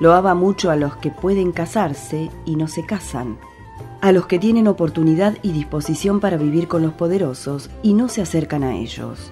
Loaba 0.00 0.34
mucho 0.34 0.72
a 0.72 0.76
los 0.76 0.96
que 0.96 1.12
pueden 1.12 1.52
casarse 1.52 2.32
y 2.44 2.56
no 2.56 2.66
se 2.66 2.84
casan, 2.84 3.38
a 4.00 4.10
los 4.10 4.26
que 4.26 4.40
tienen 4.40 4.66
oportunidad 4.66 5.38
y 5.42 5.52
disposición 5.52 6.18
para 6.18 6.36
vivir 6.36 6.66
con 6.66 6.82
los 6.82 6.94
poderosos 6.94 7.70
y 7.84 7.94
no 7.94 8.08
se 8.08 8.22
acercan 8.22 8.64
a 8.64 8.74
ellos. 8.74 9.30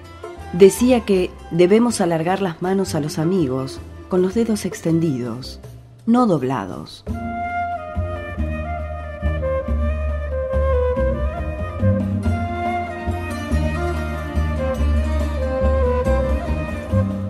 Decía 0.53 1.01
que 1.01 1.31
debemos 1.51 1.99
alargar 1.99 2.41
las 2.41 2.61
manos 2.61 2.95
a 2.95 3.01
los 3.01 3.19
amigos 3.19 3.81
con 4.07 4.21
los 4.21 4.35
dedos 4.35 4.63
extendidos, 4.63 5.59
no 6.05 6.27
doblados. 6.27 7.03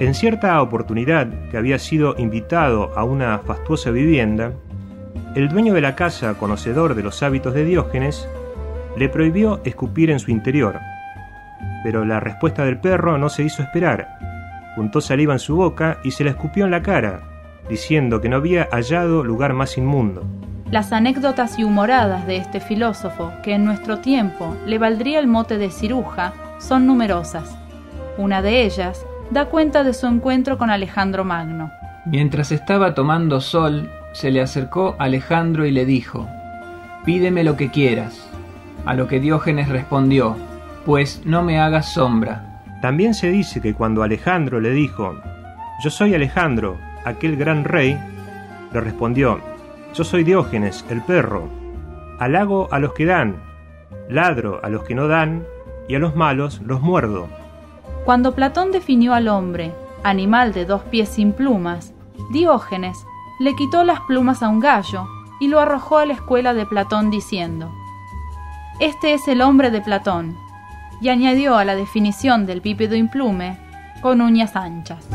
En 0.03 0.13
cierta 0.13 0.62
oportunidad 0.62 1.29
que 1.50 1.55
había 1.55 1.79
sido 1.79 2.15
invitado 2.17 2.91
a 2.98 3.05
una 3.05 3.39
fastuosa 3.39 3.89
vivienda, 3.89 4.51
el 5.33 5.48
dueño 5.48 5.74
de 5.74 5.79
la 5.79 5.95
casa, 5.95 6.33
conocedor 6.33 6.93
de 6.93 7.03
los 7.03 7.24
hábitos 7.24 7.53
de 7.53 7.63
Diógenes, 7.63 8.27
le 8.98 9.07
prohibió 9.07 9.62
escupir 9.63 10.10
en 10.10 10.19
su 10.19 10.29
interior. 10.29 10.77
Pero 11.86 12.03
la 12.03 12.19
respuesta 12.19 12.65
del 12.65 12.81
perro 12.81 13.17
no 13.17 13.29
se 13.29 13.43
hizo 13.43 13.63
esperar. 13.63 14.19
Juntó 14.75 15.00
saliva 15.00 15.31
en 15.31 15.39
su 15.39 15.55
boca 15.55 16.00
y 16.03 16.12
se 16.12 16.25
la 16.25 16.31
escupió 16.31 16.65
en 16.65 16.72
la 16.72 16.83
cara, 16.83 17.22
diciendo 17.69 18.19
que 18.19 18.27
no 18.27 18.36
había 18.36 18.67
hallado 18.74 19.24
lugar 19.24 19.53
más 19.53 19.77
inmundo. 19.77 20.25
Las 20.69 20.91
anécdotas 20.91 21.57
y 21.57 21.63
humoradas 21.63 22.27
de 22.27 22.36
este 22.36 22.60
filósofo, 22.60 23.31
que 23.41 23.53
en 23.53 23.63
nuestro 23.63 24.00
tiempo 24.00 24.53
le 24.65 24.79
valdría 24.79 25.19
el 25.19 25.27
mote 25.27 25.57
de 25.57 25.72
ciruja, 25.72 26.33
son 26.60 26.88
numerosas. 26.88 27.57
Una 28.17 28.41
de 28.41 28.63
ellas 28.63 29.05
da 29.33 29.45
cuenta 29.45 29.83
de 29.83 29.93
su 29.93 30.05
encuentro 30.05 30.57
con 30.57 30.69
Alejandro 30.69 31.25
Magno. 31.25 31.71
Mientras 32.05 32.51
estaba 32.51 32.93
tomando 32.93 33.41
sol, 33.41 33.89
se 34.11 34.29
le 34.29 34.41
acercó 34.41 34.95
Alejandro 34.99 35.65
y 35.65 35.71
le 35.71 35.85
dijo, 35.85 36.27
Pídeme 37.03 37.43
lo 37.43 37.57
que 37.57 37.71
quieras. 37.71 38.29
A 38.85 38.93
lo 38.93 39.07
que 39.07 39.19
Diógenes 39.19 39.69
respondió, 39.69 40.37
Pues 40.85 41.23
no 41.25 41.41
me 41.41 41.59
hagas 41.59 41.93
sombra. 41.93 42.61
También 42.81 43.13
se 43.13 43.31
dice 43.31 43.59
que 43.59 43.73
cuando 43.73 44.03
Alejandro 44.03 44.59
le 44.59 44.69
dijo, 44.69 45.15
Yo 45.83 45.89
soy 45.89 46.13
Alejandro, 46.13 46.77
aquel 47.03 47.35
gran 47.35 47.63
rey, 47.63 47.99
le 48.71 48.81
respondió, 48.81 49.39
Yo 49.95 50.03
soy 50.03 50.23
Diógenes, 50.23 50.85
el 50.89 51.01
perro. 51.01 51.49
Halago 52.19 52.67
a 52.72 52.79
los 52.79 52.93
que 52.93 53.05
dan, 53.05 53.37
ladro 54.09 54.59
a 54.63 54.69
los 54.69 54.83
que 54.83 54.93
no 54.93 55.07
dan, 55.07 55.43
y 55.87 55.96
a 55.96 56.00
los 56.00 56.15
malos 56.15 56.61
los 56.63 56.81
muerdo. 56.81 57.27
Cuando 58.05 58.35
Platón 58.35 58.72
definió 58.72 59.13
al 59.13 59.29
hombre, 59.29 59.74
animal 60.03 60.51
de 60.51 60.66
dos 60.66 60.81
pies 60.83 61.07
sin 61.07 61.31
plumas, 61.31 61.94
Diógenes 62.31 62.98
le 63.39 63.55
quitó 63.55 63.85
las 63.85 64.01
plumas 64.01 64.44
a 64.44 64.50
un 64.50 64.59
gallo 64.59 65.07
y 65.39 65.48
lo 65.48 65.61
arrojó 65.61 65.98
a 65.98 66.05
la 66.05 66.13
escuela 66.13 66.53
de 66.53 66.66
Platón 66.66 67.09
diciendo, 67.09 67.72
Este 68.79 69.13
es 69.13 69.27
el 69.29 69.42
hombre 69.42 69.72
de 69.72 69.81
Platón, 69.81 70.35
y 71.00 71.09
añadió 71.09 71.57
a 71.57 71.63
la 71.63 71.75
definición 71.75 72.46
del 72.46 72.59
bípedo 72.59 72.96
implume 72.96 73.57
con 74.01 74.22
uñas 74.22 74.55
anchas. 74.57 75.07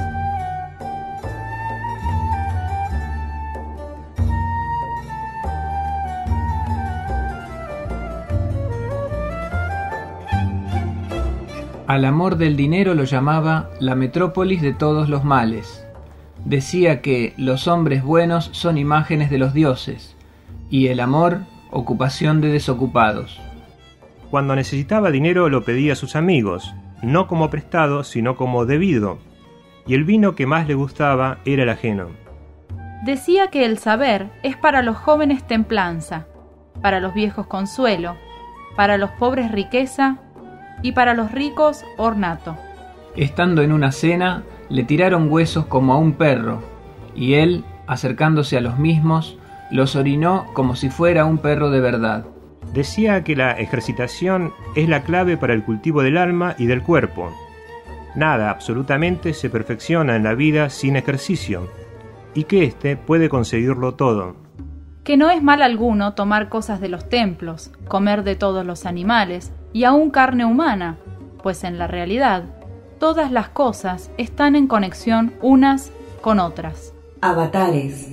Al 11.89 12.05
amor 12.05 12.37
del 12.37 12.55
dinero 12.55 12.95
lo 12.95 13.05
llamaba 13.05 13.71
la 13.81 13.95
metrópolis 13.95 14.61
de 14.61 14.75
todos 14.75 15.09
los 15.09 15.25
males. 15.25 15.87
Decía 16.45 17.01
que 17.01 17.33
los 17.39 17.67
hombres 17.67 18.03
buenos 18.03 18.51
son 18.53 18.77
imágenes 18.77 19.31
de 19.31 19.39
los 19.39 19.55
dioses 19.55 20.15
y 20.69 20.89
el 20.89 21.01
amor 21.01 21.39
ocupación 21.71 22.43
de 22.43 22.49
desocupados. 22.49 23.41
Cuando 24.31 24.55
necesitaba 24.55 25.11
dinero 25.11 25.49
lo 25.49 25.65
pedía 25.65 25.95
a 25.95 25.97
sus 25.97 26.15
amigos, 26.15 26.75
no 27.01 27.27
como 27.27 27.49
prestado, 27.49 28.05
sino 28.05 28.37
como 28.37 28.67
debido, 28.67 29.19
y 29.87 29.95
el 29.95 30.05
vino 30.05 30.35
que 30.35 30.45
más 30.45 30.69
le 30.69 30.75
gustaba 30.75 31.39
era 31.47 31.63
el 31.63 31.71
ajeno. 31.71 32.09
Decía 33.07 33.47
que 33.47 33.65
el 33.65 33.79
saber 33.79 34.29
es 34.43 34.59
para 34.59 34.83
los 34.83 34.99
jóvenes 34.99 35.47
templanza, 35.47 36.27
para 36.83 37.01
los 37.01 37.15
viejos 37.15 37.47
consuelo, 37.47 38.19
para 38.77 38.99
los 38.99 39.11
pobres 39.13 39.51
riqueza 39.51 40.19
y 40.83 40.93
para 40.93 41.15
los 41.15 41.33
ricos 41.33 41.85
ornato. 41.97 42.57
Estando 43.17 43.63
en 43.63 43.73
una 43.73 43.93
cena, 43.93 44.45
le 44.69 44.85
tiraron 44.85 45.31
huesos 45.31 45.67
como 45.67 45.93
a 45.93 45.99
un 45.99 46.13
perro, 46.13 46.63
y 47.15 47.35
él, 47.35 47.65
acercándose 47.87 48.57
a 48.57 48.61
los 48.61 48.79
mismos, 48.79 49.39
los 49.71 49.97
orinó 49.97 50.47
como 50.55 50.77
si 50.77 50.89
fuera 50.89 51.25
un 51.25 51.39
perro 51.39 51.71
de 51.71 51.81
verdad. 51.81 52.25
Decía 52.73 53.25
que 53.25 53.35
la 53.35 53.53
ejercitación 53.53 54.53
es 54.77 54.89
la 54.89 55.03
clave 55.03 55.37
para 55.37 55.55
el 55.55 55.65
cultivo 55.65 56.03
del 56.03 56.19
alma 56.19 56.55
y 56.59 56.67
del 56.67 56.83
cuerpo. 56.83 57.33
Nada 58.15 58.51
absolutamente 58.51 59.33
se 59.33 59.51
perfecciona 59.51 60.17
en 60.17 60.25
la 60.25 60.35
vida 60.35 60.71
sin 60.71 60.97
ejercicio, 60.97 61.69
y 62.35 62.45
que 62.45 62.65
éste 62.65 62.97
puede 62.97 63.29
conseguirlo 63.29 63.95
todo. 63.95 64.37
Que 65.05 65.17
no 65.17 65.31
es 65.31 65.43
mal 65.43 65.63
alguno 65.63 66.15
tomar 66.15 66.49
cosas 66.49 66.81
de 66.81 66.89
los 66.89 67.09
templos, 67.09 67.73
comer 67.89 68.25
de 68.25 68.37
todos 68.37 68.67
los 68.67 68.85
animales, 68.85 69.53
y 69.73 69.85
aún 69.85 70.11
carne 70.11 70.45
humana, 70.45 70.97
pues 71.43 71.65
en 71.65 71.79
la 71.79 71.87
realidad 71.87 72.45
todas 72.99 73.31
las 73.31 73.49
cosas 73.49 74.11
están 74.19 74.57
en 74.57 74.67
conexión 74.67 75.33
unas 75.41 75.93
con 76.21 76.41
otras. 76.41 76.93
Avatares. 77.21 78.11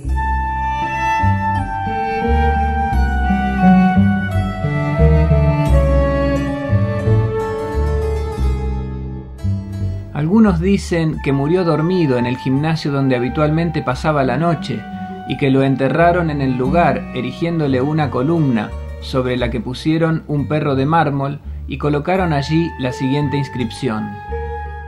Algunos 10.12 10.60
dicen 10.60 11.18
que 11.22 11.32
murió 11.32 11.62
dormido 11.64 12.16
en 12.16 12.24
el 12.24 12.38
gimnasio 12.38 12.90
donde 12.90 13.16
habitualmente 13.16 13.82
pasaba 13.82 14.24
la 14.24 14.38
noche 14.38 14.82
y 15.28 15.36
que 15.36 15.50
lo 15.50 15.62
enterraron 15.62 16.30
en 16.30 16.40
el 16.40 16.56
lugar 16.56 17.02
erigiéndole 17.14 17.82
una 17.82 18.10
columna 18.10 18.70
sobre 19.00 19.36
la 19.36 19.50
que 19.50 19.60
pusieron 19.60 20.24
un 20.26 20.48
perro 20.48 20.74
de 20.74 20.86
mármol 20.86 21.40
y 21.66 21.78
colocaron 21.78 22.32
allí 22.32 22.70
la 22.78 22.92
siguiente 22.92 23.36
inscripción. 23.36 24.08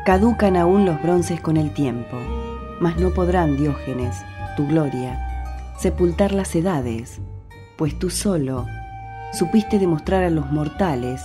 Caducan 0.05 0.57
aún 0.57 0.85
los 0.85 1.03
bronces 1.03 1.41
con 1.41 1.57
el 1.57 1.73
tiempo, 1.73 2.17
mas 2.81 2.99
no 2.99 3.11
podrán, 3.11 3.57
Diógenes, 3.57 4.25
tu 4.57 4.67
gloria, 4.67 5.19
sepultar 5.79 6.33
las 6.33 6.55
edades, 6.55 7.21
pues 7.77 7.99
tú 7.99 8.11
solo 8.11 8.67
supiste 9.33 9.79
demostrar 9.79 10.25
a 10.25 10.31
los 10.31 10.51
mortales 10.51 11.23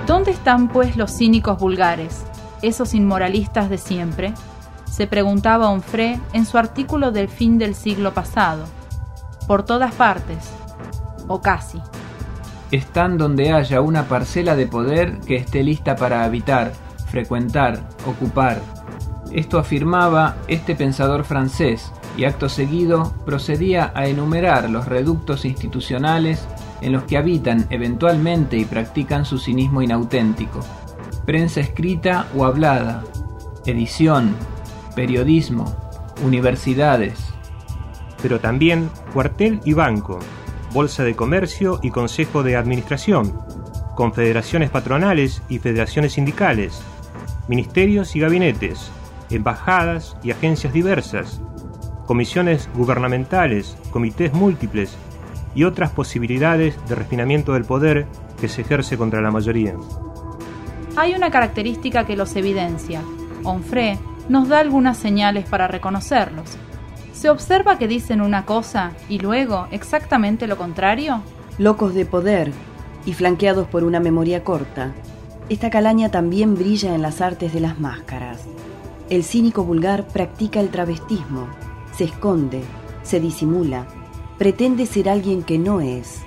¿Dónde 0.06 0.32
están 0.32 0.70
pues 0.70 0.96
los 0.96 1.18
cínicos 1.18 1.60
vulgares, 1.60 2.26
esos 2.62 2.94
inmoralistas 2.94 3.70
de 3.70 3.78
siempre? 3.78 4.34
se 4.98 5.06
preguntaba 5.06 5.70
Onfré 5.70 6.20
en 6.34 6.44
su 6.48 6.58
artículo 6.58 7.12
del 7.12 7.30
fin 7.30 7.60
del 7.60 7.76
siglo 7.76 8.16
pasado. 8.16 8.66
Por 9.48 9.64
todas 9.64 9.94
partes, 9.94 10.40
o 11.28 11.40
casi. 11.40 11.80
Están 12.72 13.20
donde 13.20 13.52
haya 13.52 13.80
una 13.82 14.08
parcela 14.08 14.56
de 14.56 14.66
poder 14.66 15.20
que 15.20 15.36
esté 15.36 15.62
lista 15.62 15.96
para 15.96 16.24
habitar, 16.24 16.74
frecuentar, 17.12 17.88
ocupar. 18.08 18.60
Esto 19.32 19.60
afirmaba 19.60 20.38
este 20.48 20.76
pensador 20.76 21.24
francés 21.24 21.92
y 22.16 22.26
acto 22.26 22.50
seguido 22.50 23.14
procedía 23.26 23.92
a 23.94 24.08
enumerar 24.08 24.70
los 24.70 24.88
reductos 24.88 25.46
institucionales 25.46 26.48
en 26.82 26.94
los 26.94 27.04
que 27.04 27.18
habitan 27.18 27.68
eventualmente 27.70 28.58
y 28.58 28.66
practican 28.66 29.26
su 29.26 29.38
cinismo 29.38 29.82
inauténtico. 29.82 30.62
Prensa 31.26 31.60
escrita 31.60 32.28
o 32.36 32.46
hablada, 32.46 33.04
edición, 33.66 34.36
periodismo, 34.96 35.76
universidades. 36.24 37.34
Pero 38.22 38.40
también 38.40 38.90
cuartel 39.14 39.60
y 39.66 39.74
banco, 39.74 40.20
bolsa 40.74 41.04
de 41.04 41.16
comercio 41.16 41.80
y 41.84 41.92
consejo 41.92 42.44
de 42.44 42.56
administración, 42.56 43.38
confederaciones 43.96 44.70
patronales 44.70 45.42
y 45.50 45.60
federaciones 45.60 46.14
sindicales, 46.14 46.82
ministerios 47.48 48.16
y 48.16 48.20
gabinetes, 48.20 48.92
embajadas 49.30 50.18
y 50.24 50.32
agencias 50.32 50.74
diversas, 50.74 51.42
comisiones 52.06 52.70
gubernamentales, 52.74 53.78
comités 53.92 54.34
múltiples 54.34 54.96
y 55.56 55.64
otras 55.64 55.92
posibilidades 55.92 56.76
de 56.88 56.96
refinamiento 56.96 57.54
del 57.54 57.66
poder 57.66 58.06
que 58.40 58.48
se 58.48 58.62
ejerce 58.62 58.98
contra 58.98 59.22
la 59.22 59.32
mayoría. 59.32 59.76
Hay 60.96 61.14
una 61.14 61.30
característica 61.30 62.06
que 62.06 62.16
los 62.16 62.36
evidencia. 62.36 63.02
Onfré 63.44 64.00
nos 64.30 64.50
da 64.50 64.60
algunas 64.60 64.98
señales 64.98 65.46
para 65.48 65.68
reconocerlos. 65.68 66.58
¿Se 67.14 67.30
observa 67.30 67.78
que 67.78 67.88
dicen 67.88 68.22
una 68.22 68.46
cosa 68.46 68.92
y 69.10 69.20
luego 69.20 69.68
exactamente 69.72 70.48
lo 70.48 70.58
contrario? 70.58 71.22
Locos 71.58 71.94
de 71.94 72.06
poder 72.06 72.52
y 73.06 73.14
flanqueados 73.14 73.68
por 73.68 73.84
una 73.84 74.00
memoria 74.00 74.44
corta, 74.44 74.92
esta 75.50 75.70
calaña 75.70 76.12
también 76.12 76.56
brilla 76.56 76.94
en 76.94 77.02
las 77.02 77.22
artes 77.22 77.54
de 77.54 77.62
las 77.62 77.80
máscaras. 77.80 78.46
El 79.10 79.24
cínico 79.24 79.64
vulgar 79.64 80.06
practica 80.08 80.60
el 80.60 80.70
travestismo, 80.70 81.48
se 81.96 82.04
esconde, 82.04 82.62
se 83.04 83.22
disimula, 83.22 83.88
pretende 84.38 84.86
ser 84.86 85.08
alguien 85.08 85.44
que 85.44 85.58
no 85.58 85.80
es. 85.80 86.24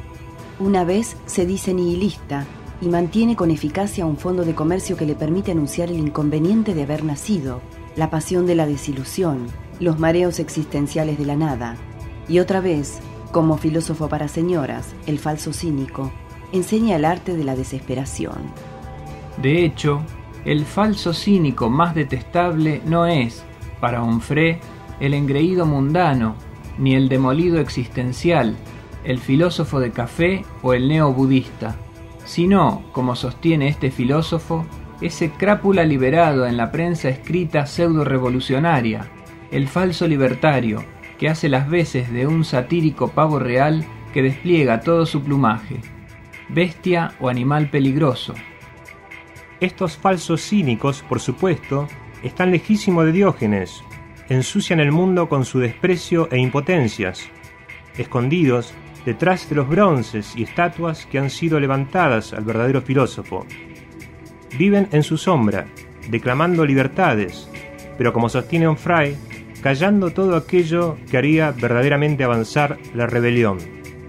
Una 0.58 0.84
vez 0.84 1.16
se 1.26 1.44
dice 1.44 1.74
nihilista 1.74 2.46
y 2.80 2.88
mantiene 2.88 3.36
con 3.36 3.50
eficacia 3.50 4.06
un 4.06 4.16
fondo 4.16 4.46
de 4.46 4.54
comercio 4.54 4.96
que 4.96 5.04
le 5.04 5.14
permite 5.14 5.52
anunciar 5.52 5.90
el 5.90 5.98
inconveniente 5.98 6.74
de 6.74 6.84
haber 6.84 7.04
nacido, 7.04 7.60
la 7.96 8.08
pasión 8.08 8.46
de 8.46 8.54
la 8.54 8.66
desilusión, 8.66 9.48
los 9.78 9.98
mareos 9.98 10.38
existenciales 10.38 11.18
de 11.18 11.26
la 11.26 11.36
nada, 11.36 11.76
y 12.28 12.38
otra 12.38 12.60
vez, 12.60 12.98
como 13.30 13.58
filósofo 13.58 14.08
para 14.08 14.28
señoras, 14.28 14.94
el 15.06 15.18
falso 15.18 15.52
cínico, 15.52 16.10
enseña 16.52 16.96
el 16.96 17.04
arte 17.04 17.36
de 17.36 17.44
la 17.44 17.56
desesperación. 17.56 18.38
De 19.42 19.64
hecho, 19.64 20.02
el 20.44 20.64
falso 20.64 21.12
cínico 21.12 21.68
más 21.68 21.94
detestable 21.94 22.80
no 22.84 23.06
es, 23.06 23.44
para 23.80 24.02
Onfré, 24.02 24.60
el 25.00 25.14
engreído 25.14 25.66
mundano, 25.66 26.36
ni 26.78 26.94
el 26.94 27.08
demolido 27.08 27.60
existencial, 27.60 28.56
el 29.04 29.18
filósofo 29.18 29.80
de 29.80 29.90
café 29.90 30.44
o 30.62 30.74
el 30.74 30.88
neobudista, 30.88 31.76
sino, 32.24 32.82
como 32.92 33.16
sostiene 33.16 33.68
este 33.68 33.90
filósofo, 33.90 34.64
ese 35.00 35.30
crápula 35.30 35.84
liberado 35.84 36.46
en 36.46 36.56
la 36.56 36.70
prensa 36.70 37.08
escrita 37.08 37.66
pseudo-revolucionaria, 37.66 39.08
el 39.50 39.68
falso 39.68 40.06
libertario, 40.06 40.84
que 41.18 41.28
hace 41.28 41.48
las 41.48 41.68
veces 41.68 42.12
de 42.12 42.26
un 42.26 42.44
satírico 42.44 43.08
pavo 43.08 43.38
real 43.38 43.84
que 44.12 44.22
despliega 44.22 44.80
todo 44.80 45.06
su 45.06 45.22
plumaje, 45.22 45.80
bestia 46.48 47.12
o 47.20 47.28
animal 47.28 47.70
peligroso. 47.70 48.34
Estos 49.60 49.96
falsos 49.96 50.42
cínicos, 50.42 51.02
por 51.02 51.20
supuesto, 51.20 51.88
están 52.22 52.50
lejísimos 52.50 53.04
de 53.04 53.12
Diógenes, 53.12 53.82
ensucian 54.28 54.80
el 54.80 54.92
mundo 54.92 55.28
con 55.28 55.44
su 55.44 55.58
desprecio 55.58 56.28
e 56.30 56.38
impotencias, 56.38 57.28
escondidos 57.96 58.74
detrás 59.04 59.48
de 59.48 59.56
los 59.56 59.68
bronces 59.68 60.34
y 60.36 60.42
estatuas 60.42 61.06
que 61.06 61.18
han 61.18 61.30
sido 61.30 61.60
levantadas 61.60 62.32
al 62.32 62.44
verdadero 62.44 62.82
filósofo 62.82 63.46
viven 64.56 64.88
en 64.92 65.02
su 65.02 65.16
sombra, 65.16 65.66
declamando 66.08 66.64
libertades, 66.64 67.48
pero 67.96 68.12
como 68.12 68.28
sostiene 68.28 68.66
Onfray, 68.66 69.16
callando 69.62 70.10
todo 70.10 70.36
aquello 70.36 70.96
que 71.10 71.18
haría 71.18 71.50
verdaderamente 71.52 72.24
avanzar 72.24 72.78
la 72.94 73.06
rebelión. 73.06 73.58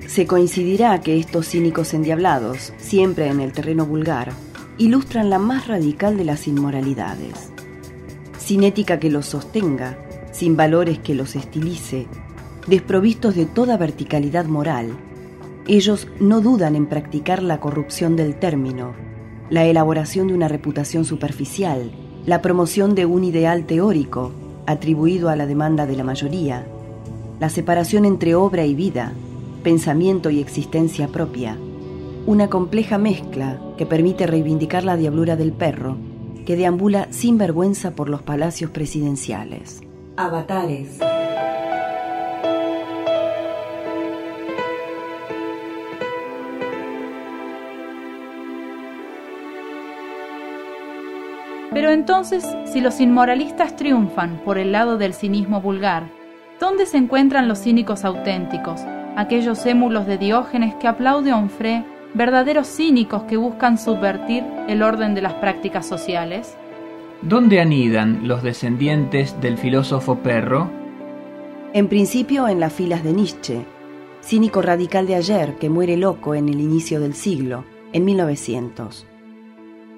Se 0.08 0.26
coincidirá 0.28 1.00
que 1.02 1.18
estos 1.18 1.48
cínicos 1.50 1.94
endiablados, 1.94 2.74
siempre 2.78 3.28
en 3.28 3.40
el 3.40 3.54
terreno 3.54 3.86
vulgar, 3.86 4.34
ilustran 4.82 5.30
la 5.30 5.38
más 5.38 5.68
radical 5.68 6.18
de 6.18 6.26
las 6.26 6.48
inmoralidades. 6.48 7.52
Sin 8.40 8.64
ética 8.64 9.00
que 9.00 9.12
los 9.12 9.28
sostenga, 9.28 9.96
sin 10.32 10.58
valores 10.58 10.98
que 10.98 11.14
los 11.14 11.36
estilice, 11.36 12.08
desprovistos 12.66 13.36
de 13.36 13.46
toda 13.46 13.78
verticalidad 13.78 14.46
moral, 14.46 14.98
ellos 15.68 16.08
no 16.20 16.42
dudan 16.42 16.76
en 16.76 16.88
practicar 16.88 17.44
la 17.44 17.60
corrupción 17.60 18.16
del 18.16 18.40
término, 18.40 18.94
la 19.52 19.66
elaboración 19.66 20.30
de 20.30 20.34
una 20.34 20.48
reputación 20.48 21.06
superficial, 21.06 21.92
la 22.26 22.42
promoción 22.42 22.96
de 22.96 23.06
un 23.06 23.24
ideal 23.24 23.68
teórico 23.68 24.32
atribuido 24.66 25.30
a 25.30 25.36
la 25.36 25.46
demanda 25.46 25.86
de 25.86 25.96
la 25.96 26.04
mayoría, 26.04 26.66
la 27.40 27.50
separación 27.50 28.04
entre 28.04 28.34
obra 28.34 28.66
y 28.66 28.74
vida, 28.74 29.14
pensamiento 29.62 30.32
y 30.32 30.40
existencia 30.40 31.08
propia, 31.08 31.56
una 32.26 32.50
compleja 32.50 32.98
mezcla 32.98 33.60
que 33.78 33.86
permite 33.86 34.28
reivindicar 34.28 34.84
la 34.84 34.96
diablura 34.96 35.36
del 35.36 35.52
perro 35.52 35.98
que 36.46 36.56
deambula 36.56 37.08
sin 37.12 37.38
vergüenza 37.38 37.92
por 37.92 38.10
los 38.10 38.22
palacios 38.22 38.72
presidenciales. 38.72 39.82
Avatares. 40.18 41.00
Pero 51.74 51.92
entonces, 51.92 52.46
si 52.66 52.82
los 52.82 53.00
inmoralistas 53.00 53.76
triunfan 53.78 54.42
por 54.44 54.58
el 54.58 54.74
lado 54.74 54.98
del 54.98 55.14
cinismo 55.14 55.62
vulgar, 55.62 56.04
¿dónde 56.60 56.86
se 56.86 56.98
encuentran 56.98 57.48
los 57.48 57.60
cínicos 57.62 58.04
auténticos, 58.04 58.82
aquellos 59.16 59.66
émulos 59.66 60.06
de 60.06 60.18
Diógenes 60.18 60.76
que 60.76 60.88
aplaude 60.88 61.32
Onfré, 61.32 61.86
verdaderos 62.14 62.68
cínicos 62.68 63.24
que 63.24 63.38
buscan 63.38 63.78
subvertir 63.78 64.44
el 64.68 64.84
orden 64.84 65.16
de 65.16 65.22
las 65.22 65.34
prácticas 65.36 65.86
sociales? 65.88 66.56
¿Dónde 67.22 67.62
anidan 67.62 68.28
los 68.28 68.44
descendientes 68.44 69.40
del 69.42 69.58
filósofo 69.58 70.18
perro? 70.20 70.70
En 71.74 71.88
principio 71.88 72.48
en 72.48 72.60
las 72.60 72.74
filas 72.74 73.04
de 73.04 73.14
Nietzsche, 73.14 73.66
cínico 74.22 74.62
radical 74.62 75.08
de 75.08 75.16
ayer 75.16 75.56
que 75.56 75.70
muere 75.70 75.98
loco 75.98 76.36
en 76.36 76.50
el 76.50 76.60
inicio 76.60 77.00
del 77.00 77.14
siglo, 77.14 77.64
en 77.94 78.06
1900. 78.06 79.08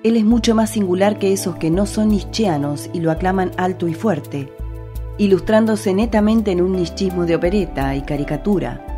Él 0.04 0.18
es 0.18 0.26
mucho 0.26 0.54
más 0.54 0.72
singular 0.72 1.18
que 1.18 1.32
esos 1.32 1.56
que 1.56 1.70
no 1.70 1.86
son 1.86 2.10
nietzscheanos 2.10 2.90
y 2.94 3.00
lo 3.00 3.10
aclaman 3.10 3.52
alto 3.58 3.88
y 3.88 3.94
fuerte, 3.94 4.52
ilustrándose 5.18 5.94
netamente 5.94 6.52
en 6.52 6.62
un 6.62 6.74
nischismo 6.74 7.26
de 7.26 7.36
opereta 7.36 7.96
y 7.96 8.02
caricatura, 8.02 8.93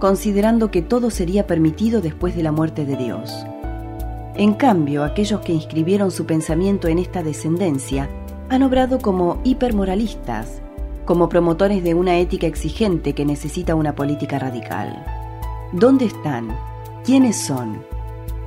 considerando 0.00 0.72
que 0.72 0.82
todo 0.82 1.10
sería 1.10 1.46
permitido 1.46 2.00
después 2.00 2.34
de 2.34 2.42
la 2.42 2.50
muerte 2.50 2.84
de 2.84 2.96
Dios. 2.96 3.46
En 4.34 4.54
cambio, 4.54 5.04
aquellos 5.04 5.40
que 5.42 5.52
inscribieron 5.52 6.10
su 6.10 6.26
pensamiento 6.26 6.88
en 6.88 6.98
esta 6.98 7.22
descendencia 7.22 8.08
han 8.48 8.62
obrado 8.62 8.98
como 8.98 9.40
hipermoralistas, 9.44 10.62
como 11.04 11.28
promotores 11.28 11.84
de 11.84 11.94
una 11.94 12.18
ética 12.18 12.46
exigente 12.46 13.12
que 13.12 13.24
necesita 13.24 13.74
una 13.74 13.94
política 13.94 14.38
radical. 14.38 15.04
¿Dónde 15.72 16.06
están? 16.06 16.48
¿Quiénes 17.04 17.36
son? 17.36 17.84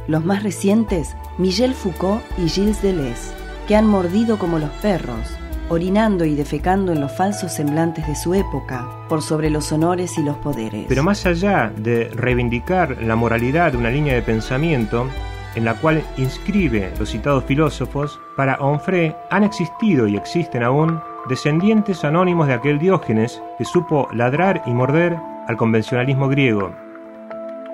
Los 0.07 0.25
más 0.25 0.43
recientes 0.43 1.15
Michel 1.37 1.73
Foucault 1.73 2.21
y 2.37 2.49
Gilles 2.49 2.81
Deleuze, 2.81 3.31
que 3.67 3.75
han 3.75 3.87
mordido 3.87 4.37
como 4.37 4.59
los 4.59 4.69
perros, 4.81 5.27
orinando 5.69 6.25
y 6.25 6.35
defecando 6.35 6.91
en 6.91 7.01
los 7.01 7.11
falsos 7.11 7.53
semblantes 7.53 8.07
de 8.07 8.15
su 8.15 8.33
época, 8.33 8.87
por 9.09 9.21
sobre 9.21 9.49
los 9.49 9.71
honores 9.71 10.17
y 10.17 10.23
los 10.23 10.37
poderes. 10.37 10.85
Pero 10.87 11.03
más 11.03 11.25
allá 11.25 11.71
de 11.75 12.09
reivindicar 12.13 13.01
la 13.01 13.15
moralidad 13.15 13.71
de 13.71 13.77
una 13.77 13.89
línea 13.89 14.15
de 14.15 14.21
pensamiento, 14.21 15.07
en 15.55 15.65
la 15.65 15.75
cual 15.75 16.03
inscribe 16.17 16.91
los 16.99 17.09
citados 17.09 17.43
filósofos, 17.45 18.19
para 18.35 18.55
Onfray 18.55 19.15
han 19.29 19.43
existido 19.43 20.07
y 20.07 20.15
existen 20.15 20.63
aún 20.63 20.99
descendientes 21.29 22.03
anónimos 22.03 22.47
de 22.47 22.53
aquel 22.53 22.79
Diógenes 22.79 23.41
que 23.57 23.65
supo 23.65 24.07
ladrar 24.11 24.63
y 24.65 24.71
morder 24.71 25.17
al 25.47 25.57
convencionalismo 25.57 26.27
griego. 26.27 26.73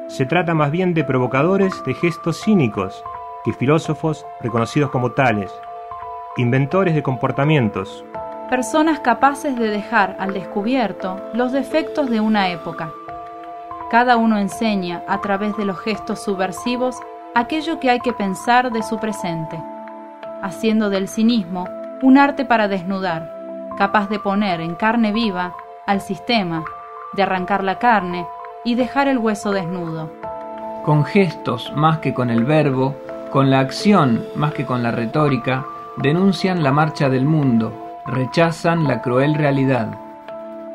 Se 0.08 0.26
trata 0.26 0.54
más 0.54 0.72
bien 0.72 0.94
de 0.94 1.04
provocadores 1.04 1.74
de 1.86 1.94
gestos 1.94 2.42
cínicos 2.44 3.04
que 3.46 3.54
filósofos 3.54 4.26
reconocidos 4.42 4.90
como 4.90 5.12
tales, 5.12 5.52
inventores 6.38 6.96
de 6.96 7.04
comportamientos. 7.04 8.06
Personas 8.50 9.00
capaces 9.00 9.58
de 9.58 9.70
dejar 9.70 10.16
al 10.20 10.34
descubierto 10.34 11.20
los 11.34 11.52
defectos 11.52 12.10
de 12.10 12.20
una 12.20 12.50
época. 12.50 12.92
Cada 13.92 14.18
uno 14.18 14.38
enseña 14.38 15.04
a 15.08 15.22
través 15.22 15.58
de 15.58 15.66
los 15.66 15.80
gestos 15.80 16.24
subversivos 16.24 16.98
aquello 17.36 17.80
que 17.80 17.90
hay 17.90 18.00
que 18.00 18.14
pensar 18.14 18.72
de 18.72 18.84
su 18.84 19.00
presente, 19.00 19.60
haciendo 20.42 20.90
del 20.90 21.08
cinismo 21.08 21.68
un 22.02 22.18
arte 22.18 22.46
para 22.46 22.68
desnudar, 22.68 23.70
capaz 23.78 24.10
de 24.10 24.20
poner 24.20 24.62
en 24.62 24.76
carne 24.76 25.12
viva 25.12 25.54
al 25.86 26.02
sistema, 26.02 26.64
de 27.14 27.24
arrancar 27.24 27.64
la 27.64 27.80
carne 27.80 28.26
y 28.64 28.76
dejar 28.76 29.08
el 29.08 29.18
hueso 29.18 29.52
desnudo. 29.52 30.12
Con 30.86 31.04
gestos 31.04 31.72
más 31.76 32.00
que 32.00 32.14
con 32.14 32.30
el 32.30 32.46
verbo, 32.46 32.96
con 33.32 33.50
la 33.50 33.60
acción 33.60 34.26
más 34.36 34.54
que 34.54 34.66
con 34.66 34.82
la 34.82 34.92
retórica, 34.92 35.66
denuncian 36.02 36.64
la 36.64 36.72
marcha 36.72 37.10
del 37.10 37.26
mundo, 37.26 37.74
rechazan 38.06 38.88
la 38.88 39.02
cruel 39.02 39.36
realidad. 39.36 39.98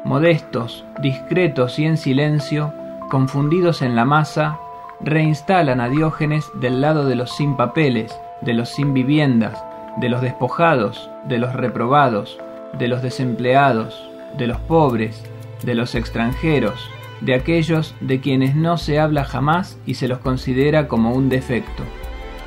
Modestos, 0.04 0.84
discretos 1.00 1.78
y 1.78 1.86
en 1.86 1.96
silencio, 1.96 2.74
confundidos 3.10 3.80
en 3.80 3.96
la 3.96 4.04
masa, 4.04 4.58
reinstalan 5.00 5.80
a 5.80 5.88
Diógenes 5.88 6.50
del 6.60 6.82
lado 6.82 7.06
de 7.06 7.14
los 7.14 7.34
sin 7.34 7.56
papeles, 7.56 8.18
de 8.42 8.52
los 8.52 8.68
sin 8.68 8.92
viviendas, 8.92 9.64
de 9.96 10.10
los 10.10 10.20
despojados, 10.20 11.10
de 11.26 11.38
los 11.38 11.54
reprobados, 11.54 12.38
de 12.78 12.88
los 12.88 13.00
desempleados, 13.00 14.06
de 14.36 14.46
los 14.46 14.58
pobres, 14.58 15.24
de 15.62 15.74
los 15.74 15.94
extranjeros, 15.94 16.90
de 17.22 17.34
aquellos 17.34 17.94
de 18.00 18.20
quienes 18.20 18.54
no 18.56 18.76
se 18.76 19.00
habla 19.00 19.24
jamás 19.24 19.78
y 19.86 19.94
se 19.94 20.06
los 20.06 20.18
considera 20.18 20.86
como 20.86 21.14
un 21.14 21.30
defecto. 21.30 21.82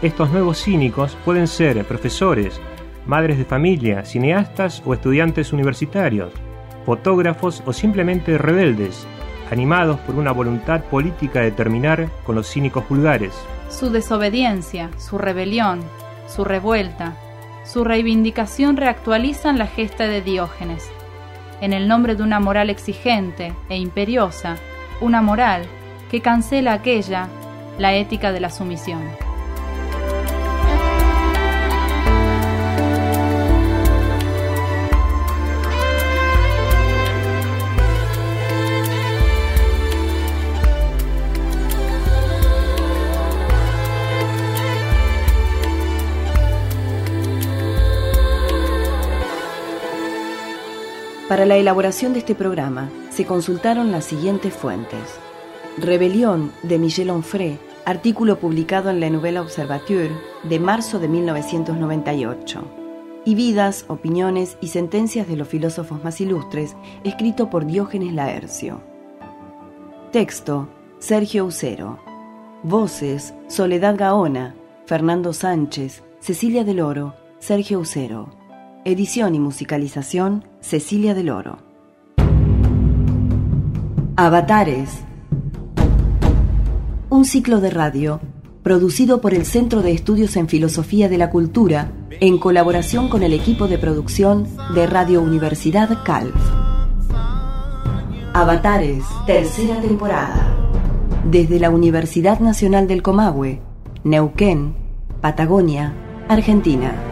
Estos 0.01 0.29
nuevos 0.29 0.61
cínicos 0.61 1.17
pueden 1.25 1.47
ser 1.47 1.83
profesores, 1.83 2.61
madres 3.07 3.39
de 3.39 3.45
familia, 3.45 4.05
cineastas 4.05 4.83
o 4.85 4.93
estudiantes 4.93 5.53
universitarios, 5.53 6.31
fotógrafos 6.85 7.63
o 7.65 7.73
simplemente 7.73 8.37
rebeldes, 8.37 9.07
animados 9.49 9.99
por 10.01 10.13
una 10.13 10.31
voluntad 10.31 10.83
política 10.83 11.41
de 11.41 11.49
terminar 11.49 12.09
con 12.27 12.35
los 12.35 12.47
cínicos 12.47 12.87
vulgares. 12.87 13.33
Su 13.69 13.89
desobediencia, 13.89 14.91
su 14.97 15.17
rebelión, 15.17 15.79
su 16.27 16.45
revuelta, 16.45 17.15
su 17.65 17.83
reivindicación 17.83 18.77
reactualizan 18.77 19.57
la 19.57 19.65
gesta 19.65 20.05
de 20.05 20.21
Diógenes. 20.21 20.87
En 21.59 21.73
el 21.73 21.87
nombre 21.87 22.15
de 22.15 22.21
una 22.21 22.39
moral 22.39 22.69
exigente 22.69 23.51
e 23.67 23.77
imperiosa, 23.77 24.57
una 25.01 25.23
moral 25.23 25.63
que 26.11 26.21
cancela 26.21 26.73
aquella, 26.73 27.29
la 27.79 27.95
ética 27.95 28.31
de 28.31 28.41
la 28.41 28.51
sumisión. 28.51 29.26
Para 51.37 51.45
la 51.45 51.57
elaboración 51.57 52.13
de 52.13 52.19
este 52.19 52.33
programa 52.33 52.89
se 53.11 53.27
consultaron 53.27 53.91
las 53.91 54.05
siguientes 54.05 54.55
fuentes. 54.55 55.19
Rebelión 55.77 56.51
de 56.63 56.79
Michel 56.79 57.11
Onfray, 57.11 57.59
artículo 57.85 58.39
publicado 58.39 58.89
en 58.89 58.99
la 58.99 59.11
Nouvelle 59.11 59.37
Observateur 59.37 60.09
de 60.41 60.59
marzo 60.59 60.97
de 60.97 61.07
1998. 61.07 62.63
Y 63.23 63.35
Vidas, 63.35 63.85
Opiniones 63.87 64.57
y 64.61 64.69
Sentencias 64.69 65.27
de 65.27 65.35
los 65.35 65.47
Filósofos 65.47 66.03
más 66.03 66.19
Ilustres, 66.21 66.75
escrito 67.03 67.51
por 67.51 67.67
Diógenes 67.67 68.13
Laercio. 68.13 68.81
Texto, 70.11 70.67
Sergio 70.97 71.45
Ucero. 71.45 71.99
Voces, 72.63 73.35
Soledad 73.47 73.95
Gaona, 73.95 74.55
Fernando 74.87 75.33
Sánchez, 75.33 76.01
Cecilia 76.19 76.63
del 76.63 76.79
Oro, 76.79 77.13
Sergio 77.37 77.77
Ucero. 77.77 78.36
Edición 78.87 79.35
y 79.35 79.39
musicalización, 79.39 80.45
Cecilia 80.61 81.13
del 81.13 81.29
Oro. 81.29 81.57
Avatares. 84.15 85.01
Un 87.09 87.25
ciclo 87.25 87.59
de 87.59 87.69
radio 87.69 88.21
producido 88.63 89.19
por 89.19 89.33
el 89.33 89.45
Centro 89.45 89.81
de 89.81 89.91
Estudios 89.91 90.37
en 90.37 90.47
Filosofía 90.47 91.09
de 91.09 91.17
la 91.17 91.29
Cultura 91.31 91.91
en 92.21 92.37
colaboración 92.37 93.09
con 93.09 93.23
el 93.23 93.33
equipo 93.33 93.67
de 93.67 93.77
producción 93.77 94.47
de 94.73 94.87
Radio 94.87 95.21
Universidad 95.21 95.89
Calv. 96.05 96.33
Avatares, 98.33 99.03
tercera 99.25 99.81
temporada. 99.81 100.55
Desde 101.29 101.59
la 101.59 101.71
Universidad 101.71 102.39
Nacional 102.39 102.87
del 102.87 103.01
Comahue, 103.01 103.59
Neuquén, 104.05 104.77
Patagonia, 105.19 105.93
Argentina. 106.29 107.06